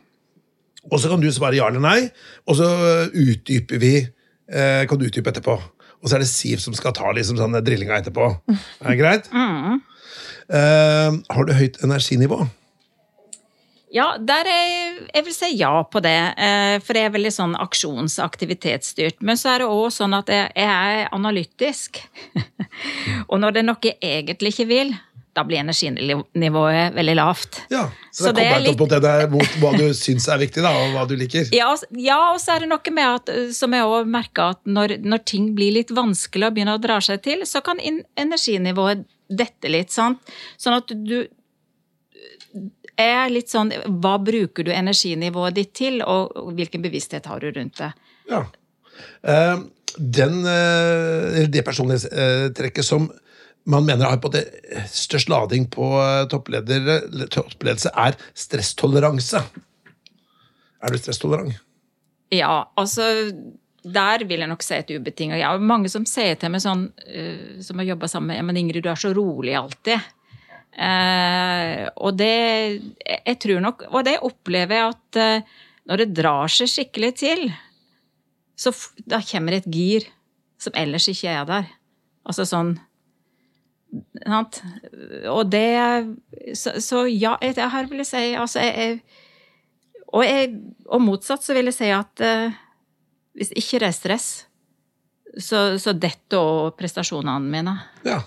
[0.91, 2.11] Og så kan du svare ja eller nei,
[2.49, 2.69] og så
[3.13, 5.59] utdyper vi eh, kan du utdype etterpå.
[5.99, 8.31] Og så er det Siv som skal ta liksom sånn drillinga etterpå.
[8.81, 9.29] Er det greit?
[10.49, 12.39] Eh, har du høyt energinivå?
[13.93, 16.15] Ja, der er, jeg vil si ja på det.
[16.41, 19.21] eh, For jeg er veldig sånn aksjonsaktivitetsstyrt.
[19.21, 22.01] Men så er det òg sånn at jeg, jeg er analytisk.
[23.31, 24.95] og når det er noe jeg egentlig ikke vil,
[25.39, 27.61] da blir energinivået veldig lavt.
[27.73, 30.41] Ja, Så, Så det er litt opp mot det der, mot hva du syns er
[30.43, 31.47] viktig, da, og hva du liker.
[31.55, 34.97] Ja, ja, og så er det noe med at, som jeg også merker at når,
[35.07, 39.07] når ting blir litt vanskelig og begynner å dra seg til, så kan in- energinivået
[39.29, 40.19] dette litt, sant?
[40.59, 41.19] Sånn at du
[42.99, 43.71] er litt sånn
[44.03, 47.93] Hva bruker du energinivået ditt til, og og hvilken bevissthet har du rundt det?
[48.31, 48.43] Ja.
[49.23, 49.61] Uh,
[49.99, 53.07] den, uh, det personlighetstrekket som
[53.69, 54.45] man mener har på det
[54.93, 59.43] størst lading på eh, toppledelse, er stresstoleranse.
[60.79, 61.59] Er du stresstolerant?
[62.33, 63.05] Ja, altså
[63.89, 65.55] der vil jeg nok si et ubetinga ja.
[65.61, 68.91] Mange som sier til meg sånn, uh, som har jobba sammen med men Ingrid, du
[68.93, 70.03] er så rolig alltid.
[70.79, 75.55] Uh, og det Jeg tror nok Og det opplever jeg at uh,
[75.89, 77.47] når det drar seg skikkelig til,
[78.61, 78.71] så
[79.09, 80.07] da kommer det et gir
[80.61, 81.71] som ellers ikke er der.
[82.29, 82.75] Altså sånn
[84.21, 84.61] Sant?
[85.33, 85.69] Og det
[86.53, 88.99] Så, så ja, jeg, her vil jeg si Altså, jeg,
[90.13, 90.51] og, jeg,
[90.85, 92.59] og motsatt så vil jeg si at eh,
[93.39, 94.29] hvis ikke det er stress,
[95.39, 97.75] så, så detter òg prestasjonene mine.
[98.09, 98.19] Ja.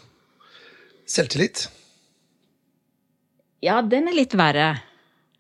[1.10, 1.66] Selvtillit?
[3.62, 4.70] Ja, den er litt verre.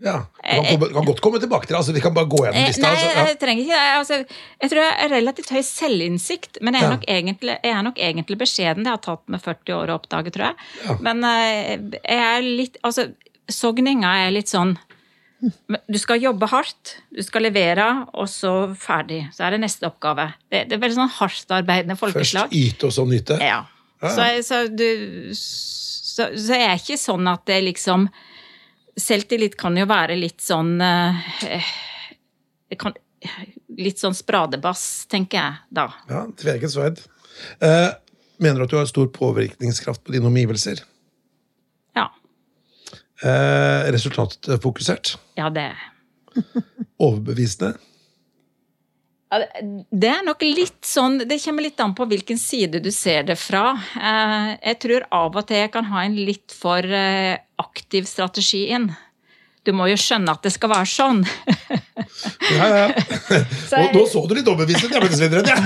[0.02, 0.16] Ja.
[0.26, 1.80] Du kan, komme, kan godt komme tilbake til det.
[1.80, 2.82] Altså, vi kan bare gå gjennom Eh, lista.
[2.82, 3.26] Nei, altså, ja.
[3.30, 3.90] jeg trenger ikke det.
[4.00, 4.18] Altså,
[4.64, 6.94] jeg tror jeg er relativt høy selvinnsikt, men jeg er, Ja.
[6.96, 8.84] nok egentlig, jeg er nok egentlig beskjeden.
[8.84, 10.56] Det har tatt meg 40 år å oppdage, tror jeg.
[10.88, 10.96] Ja.
[11.02, 13.12] Men eh, jeg er litt Altså,
[13.52, 14.78] sogninga er litt sånn
[15.90, 19.24] Du skal jobbe hardt, du skal levere, og så ferdig.
[19.34, 20.28] Så er det neste oppgave.
[20.52, 22.52] Det, det er veldig sånn hardtarbeidende Først folkeslag.
[22.54, 23.38] yte, og så nyte.
[23.42, 23.64] Ja.
[24.02, 28.08] Ja, Så, jeg- så, du, så, så jeg er ikke sånn at det liksom
[29.00, 31.72] Selvtillit kan jo være litt sånn eh,
[32.80, 32.96] kan,
[33.78, 35.86] Litt sånn spradebass, tenker jeg da.
[36.10, 37.04] Ja, Tveget sverd.
[37.62, 37.92] Eh,
[38.42, 40.82] mener du at du har stor påvirkningskraft på dine omgivelser?
[41.96, 42.08] Ja.
[43.22, 45.14] Eh, resultatfokusert?
[45.38, 45.70] Ja, det
[47.02, 47.76] Overbevisende?
[49.32, 49.39] Ja,
[49.91, 53.38] det- er nok litt sånn Det kommer litt an på hvilken side du ser det
[53.39, 53.80] fra.
[53.96, 58.67] Eh, Jeg tror av og til jeg kan ha en litt for eh, aktiv strategi
[58.76, 58.89] inn.
[59.63, 61.24] Du må jo skjønne at det skal være sånn.
[62.52, 62.88] Ja, ja.
[63.70, 64.91] Så Nå, nå så du litt overbevist ut.
[64.91, 65.62] Jeg ble nesten litt redd, jeg.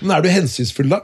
[0.04, 1.00] Men er du hensynsfull, da?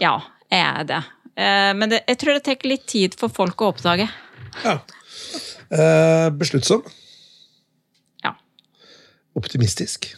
[0.00, 0.14] Ja,
[0.50, 1.00] jeg er det.
[1.36, 4.08] Eh, Men det, jeg tror det tar litt tid for folk å oppdage.
[4.64, 4.78] Ja.
[6.38, 6.82] Besluttsom?
[9.38, 10.12] Optimistisk?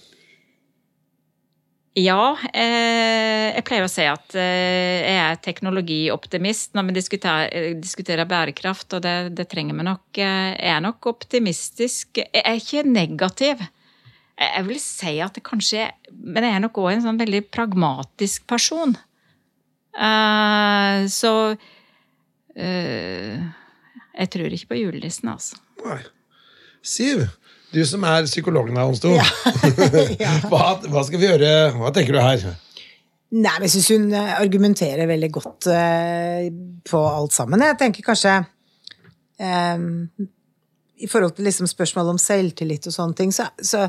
[1.96, 7.70] Ja, eh, jeg pleier å si at eh, jeg er teknologioptimist når vi diskuterer, eh,
[7.80, 10.04] diskuterer bærekraft, og det, det trenger vi nok.
[10.20, 12.20] Jeg er nok optimistisk.
[12.20, 13.64] Jeg er ikke negativ.
[14.36, 18.44] Jeg, vil si at det kanskje Men jeg er nok òg en sånn veldig pragmatisk
[18.52, 18.92] person.
[19.96, 21.32] Eh, så
[22.52, 23.40] eh,
[24.20, 25.56] Jeg tror ikke på julenissen, altså.
[25.80, 26.02] Nei.
[26.84, 27.24] Siv,
[27.74, 29.14] du som er psykologen av Onsto.
[30.50, 31.50] hva, hva skal vi gjøre?
[31.76, 32.46] Hva tenker du her?
[33.36, 36.46] Nei, jeg syns hun eh, argumenterer veldig godt eh,
[36.86, 37.64] på alt sammen.
[37.66, 38.36] Jeg tenker kanskje
[39.42, 39.86] eh,
[40.96, 43.88] i forhold til liksom spørsmål om selvtillit og sånne ting, så, så,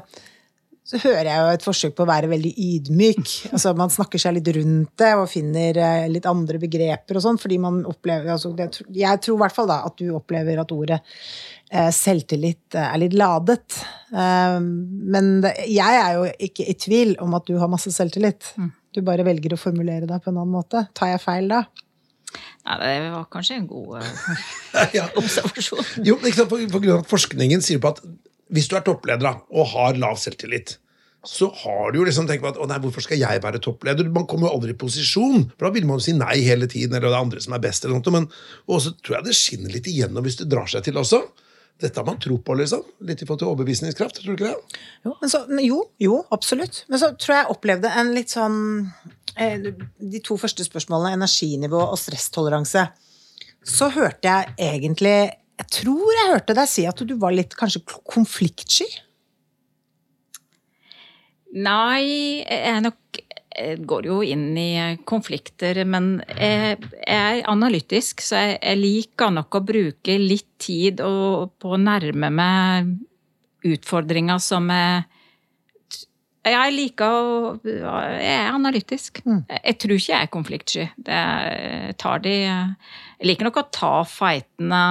[0.88, 3.31] så hører jeg jo et forsøk på å være veldig ydmyk.
[3.57, 7.39] Altså Man snakker seg litt rundt det og finner eh, litt andre begreper og sånn,
[7.41, 11.01] fordi man opplever altså, Jeg tror i hvert fall da at du opplever at ordet
[11.03, 13.81] eh, selvtillit eh, er litt ladet.
[14.13, 18.53] Eh, men det, jeg er jo ikke i tvil om at du har masse selvtillit.
[18.55, 18.71] Mm.
[18.95, 20.88] Du bare velger å formulere deg på en annen måte.
[20.95, 21.65] Tar jeg feil da?
[22.67, 24.07] Ja, det var kanskje en god uh,
[24.97, 25.05] Ja.
[25.19, 25.83] observasjon.
[26.07, 28.01] Jo, for, for Forskningen sier på at
[28.54, 30.78] hvis du er toppleder og har lav selvtillit,
[31.28, 34.08] så har du jo liksom tenkt på at å nei, hvorfor skal jeg være toppleder?
[34.14, 36.95] Man kommer jo aldri i posisjon, for da vil man jo si nei hele tiden.
[36.95, 38.30] eller det er andre som er best, eller noe, men
[38.72, 41.20] også tror jeg det skinner litt igjennom hvis det drar seg til også.
[41.82, 42.86] Dette har man tro på, liksom.
[43.06, 44.22] Litt i forhold til overbevisningskraft.
[44.22, 44.80] tror du ikke det?
[45.06, 46.86] Jo, så, jo, jo, absolutt.
[46.89, 48.58] Men så tror jeg jeg opplevde en litt sånn
[49.36, 49.68] eh,
[50.00, 52.88] De to første spørsmålene, energinivå og stresstoleranse,
[53.68, 55.20] så hørte jeg egentlig
[55.58, 58.88] Jeg tror jeg hørte deg si at du var litt kanskje konfliktsky.
[61.58, 63.22] Nei, jeg er nok
[63.58, 64.72] går jo inn i
[65.08, 71.01] konflikter, men jeg, jeg er analytisk, så jeg, jeg liker nok å bruke litt tid
[71.05, 72.91] og, på å nærme meg
[73.68, 75.05] utfordringer som jeg
[76.47, 79.20] Jeg liker å Jeg er analytisk.
[79.26, 80.86] Jeg tror ikke jeg er konfliktsky.
[80.95, 84.84] Det, jeg tar de Jeg liker nok å ta fightene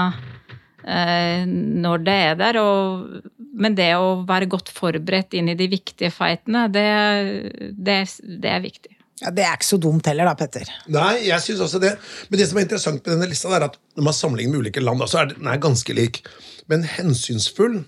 [0.86, 2.58] når det er der.
[2.62, 6.86] Og, men det å være godt forberedt inn i de viktige fightene, det,
[7.74, 7.98] det,
[8.42, 8.92] det er viktig.
[9.22, 10.68] Ja, Det er ikke så dumt heller, da, Petter.
[10.92, 11.94] Nei, jeg synes også det.
[12.28, 14.82] Men det som er interessant med denne lista, er at når man sammenligner med ulike
[14.84, 16.20] land, så er den er ganske lik.
[16.68, 17.78] Men hensynsfull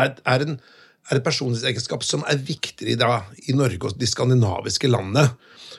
[0.00, 0.58] er, er, en,
[1.10, 5.28] er et personlighetsegenskap som er viktigere da, i Norge og de skandinaviske landene,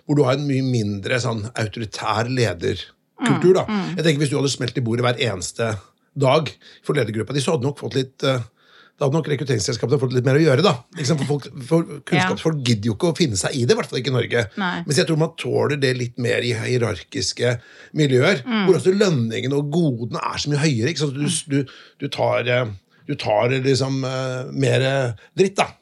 [0.06, 3.60] hvor du har en mye mindre sånn autoritær lederkultur.
[3.60, 3.66] da.
[3.98, 5.74] Jeg tenker Hvis du hadde smelt i bordet hver eneste
[6.16, 6.52] dag
[6.86, 8.44] for ledergruppa di, så hadde nok fått litt eh,
[8.96, 10.64] da hadde nok rekrutteringsselskapene fått litt mer å gjøre.
[10.64, 10.72] da.
[10.96, 13.92] Liksom for, folk, for Kunnskapsfolk gidder jo ikke å finne seg i det, i hvert
[13.92, 14.44] fall ikke i Norge.
[14.62, 14.70] Nei.
[14.86, 17.58] Mens jeg tror man tåler det litt mer i hierarkiske
[18.00, 20.94] miljøer, hvor også lønningene og godene er så mye høyere.
[20.94, 21.20] ikke sant?
[21.20, 22.72] Du, du, du tar, eh,
[23.12, 24.88] du tar liksom eh, mer
[25.36, 25.74] dritt, da.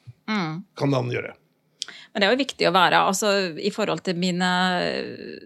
[0.74, 1.36] Kan annet gjøre.
[2.14, 4.48] Men det er jo viktig å være altså, i forhold til mine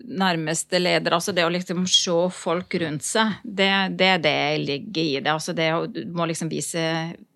[0.05, 1.16] nærmeste ledere.
[1.16, 5.14] altså Det å liksom se folk rundt seg, det, det er det jeg ligger i
[5.23, 5.33] det.
[5.33, 6.83] altså det å, Du må liksom vise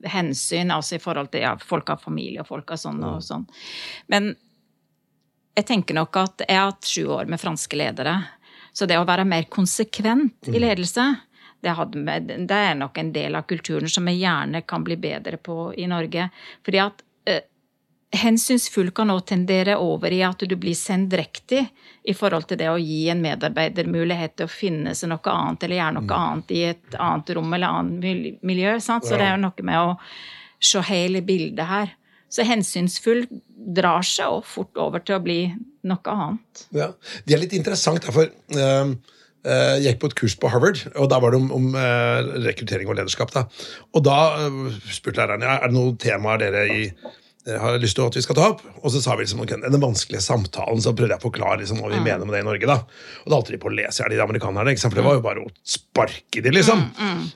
[0.04, 3.46] hensyn altså i forhold til ja, folk har familie og folk har sånn og sånn.
[4.12, 4.34] Men
[5.56, 8.18] jeg tenker nok at jeg har hatt sju år med franske ledere.
[8.76, 11.06] Så det å være mer konsekvent i ledelse,
[11.64, 15.40] det, med, det er nok en del av kulturen som jeg gjerne kan bli bedre
[15.40, 16.28] på i Norge.
[16.68, 17.02] Fordi at
[18.12, 21.62] hensynsfull kan også tendere over i at du blir sendrektig
[22.08, 25.64] i forhold til det å gi en medarbeider mulighet til å finne seg noe annet,
[25.64, 28.76] eller gjøre noe annet i et annet rom eller annet miljø.
[28.84, 29.08] Sant?
[29.08, 29.96] Så det er jo noe med å
[30.62, 31.94] se hele bildet her.
[32.32, 33.26] Så hensynsfull
[33.76, 35.40] drar seg også fort over til å bli
[35.88, 36.66] noe annet.
[36.74, 36.92] Ja.
[37.24, 38.92] Det er litt interessant, for eh,
[39.44, 42.30] eh, jeg gikk på et kurs på Harvard, og da var det om, om eh,
[42.48, 43.34] rekruttering og lederskap.
[43.36, 43.46] Da.
[43.92, 46.86] Og da eh, spurte læreren ja, er det noen temaer dere i
[47.48, 48.60] har lyst til at vi skal ta opp.
[48.82, 51.80] Og så sa vi liksom, okay, den vanskelige samtalen, så prøvde jeg å forklare liksom,
[51.82, 52.68] hva vi mener med det i Norge.
[52.70, 52.76] da.
[53.24, 54.94] Og da holdt de på å lese i hjel, de amerikanerne, ikke sant?
[54.94, 56.84] for det var jo bare å sparke de, liksom.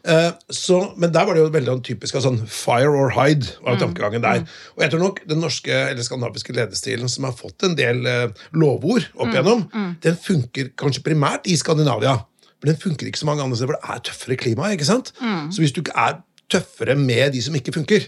[0.07, 3.51] Eh, så, men der var det jo veldig sånn typisk av sånn fire or hide,
[3.67, 4.47] var tankegangen der.
[4.77, 8.47] Og jeg tror nok den norske eller skandinaviske ledestilen som har fått en del eh,
[8.55, 9.67] lovord opp igjennom,
[10.07, 12.19] den funker kanskje primært i Skandinavia.
[12.63, 14.71] Men den funker ikke så mange andre steder, for det er tøffere klima.
[14.73, 15.11] ikke sant?
[15.53, 16.21] Så hvis du ikke er
[16.53, 18.07] tøffere med de som ikke funker,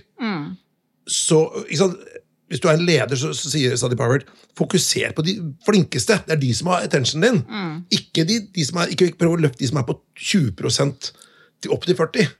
[1.08, 1.42] så
[1.76, 2.00] sant?
[2.48, 4.22] Hvis du er en leder, så, så sier Sadi Powert
[4.56, 5.34] fokuser på de
[5.66, 6.16] flinkeste.
[6.24, 7.42] Det er de som har attentionen din.
[7.92, 10.54] Ikke, de, de som er, ikke prøv å løfte de som er på 20
[11.60, 12.30] til opp til 40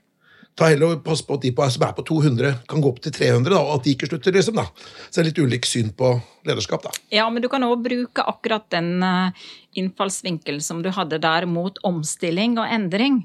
[0.59, 2.99] Ta heller og Pass på at de på, som er på 200, kan gå opp
[3.05, 4.35] til 300, da, og at de ikke slutter.
[4.35, 4.67] liksom da.
[5.07, 6.83] Så det er litt ulik syn på lederskap.
[6.83, 6.91] da.
[7.15, 11.77] Ja, men du kan òg bruke akkurat den innfallsvinkel innfallsvinkelen som du hadde der mot
[11.85, 13.21] omstilling og endring.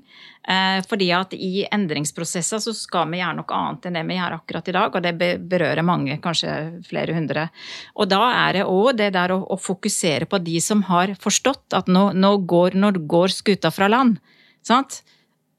[0.47, 4.37] Eh, fordi at i endringsprosesser så skal vi gjøre noe annet enn det vi gjør
[4.37, 7.49] akkurat i dag, og det berører mange, kanskje flere hundre.
[7.97, 11.89] Og da er det òg det der å fokusere på de som har forstått at
[11.89, 14.21] nå, nå, går, nå går skuta fra land.
[14.65, 15.03] Sant?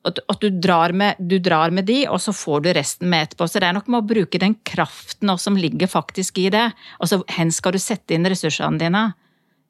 [0.05, 3.47] At, du, drar med, du drar med de, og så får du resten med etterpå.
[3.49, 6.67] Så det er nok med å bruke den kraften som ligger faktisk i det.
[7.01, 9.05] Altså, hen skal du sette inn ressursene dine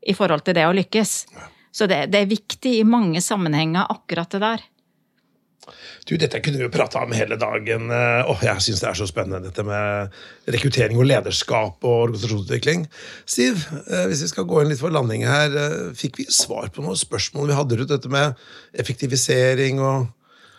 [0.06, 1.18] i forhold til det å lykkes?
[1.76, 4.64] Så det, det er viktig i mange sammenhenger, akkurat det der.
[6.06, 7.90] Du, Dette kunne vi jo prata om hele dagen.
[7.90, 10.14] Åh, Jeg syns det er så spennende, dette med
[10.54, 12.86] rekruttering og lederskap og organisasjonsutvikling.
[13.26, 16.70] Siv, eh, hvis vi skal gå inn litt for landing her, eh, fikk vi svar
[16.70, 18.38] på noen spørsmål vi hadde rundt dette med
[18.78, 20.12] effektivisering og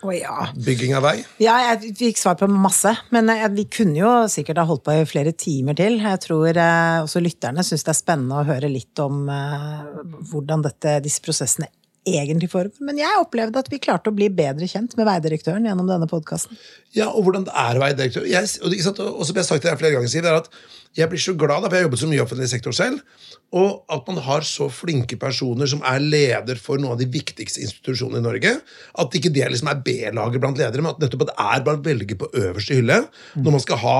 [0.05, 0.49] Å ja.
[0.53, 1.15] Bygging av vei?
[1.41, 4.93] Ja, jeg fikk svar på masse, men jeg, vi kunne jo sikkert ha holdt på
[4.93, 5.97] i flere timer til.
[6.03, 9.81] Jeg tror eh, også lytterne syns det er spennende å høre litt om eh,
[10.29, 11.71] hvordan dette, disse prosessene
[12.07, 12.83] egentlig foregår.
[12.87, 16.57] Men jeg opplevde at vi klarte å bli bedre kjent med veidirektøren gjennom denne podkasten.
[16.95, 18.27] Ja, og hvordan det er å være direktør.
[18.29, 20.51] Jeg, og, og som jeg har sagt til deg flere ganger, siden, det er at
[20.97, 23.83] jeg blir så glad, for jeg har jobbet så mye i offentlig sektor selv, og
[23.93, 28.23] at man har så flinke personer som er leder for noen av de viktigste institusjonene
[28.23, 28.53] i Norge.
[29.03, 31.79] At ikke det liksom er B-laget blant ledere, men at nettopp at det er bare
[31.79, 33.03] å velge på øverste hylle
[33.37, 33.99] når man skal ha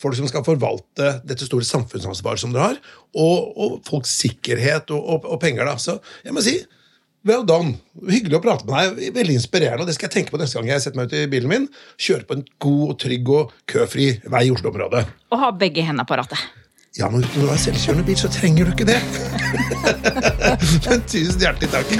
[0.00, 2.82] folk som skal forvalte dette store samfunnsansvaret som dere har,
[3.12, 5.68] og, og folks sikkerhet og, og, og penger.
[5.68, 5.76] da.
[5.76, 6.56] Så jeg må si
[7.28, 7.74] Well done.
[8.08, 9.10] Hyggelig å prate med deg.
[9.18, 9.84] Veldig inspirerende.
[9.84, 11.66] og Det skal jeg tenke på neste gang jeg setter meg ut i bilen min.
[12.00, 15.04] Kjøre på en god, trygg og køfri vei i Oslo-området.
[15.34, 16.40] Og ha begge hendene på rattet.
[16.96, 18.96] Ja, men når du har selvkjørende bil, så trenger du ikke det.
[20.88, 21.92] men tusen hjertelig takk.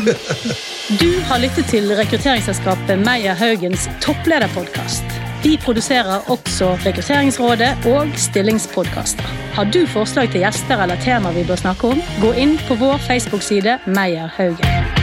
[0.99, 5.19] Du har lyttet til rekrutteringsselskapet Meyer Haugens topplederpodkast.
[5.45, 9.29] Vi produserer også Rekrutteringsrådet og stillingspodkaster.
[9.55, 12.99] Har du forslag til gjester eller tema vi bør snakke om, gå inn på vår
[13.07, 14.98] Facebook-side Meyer Haugen.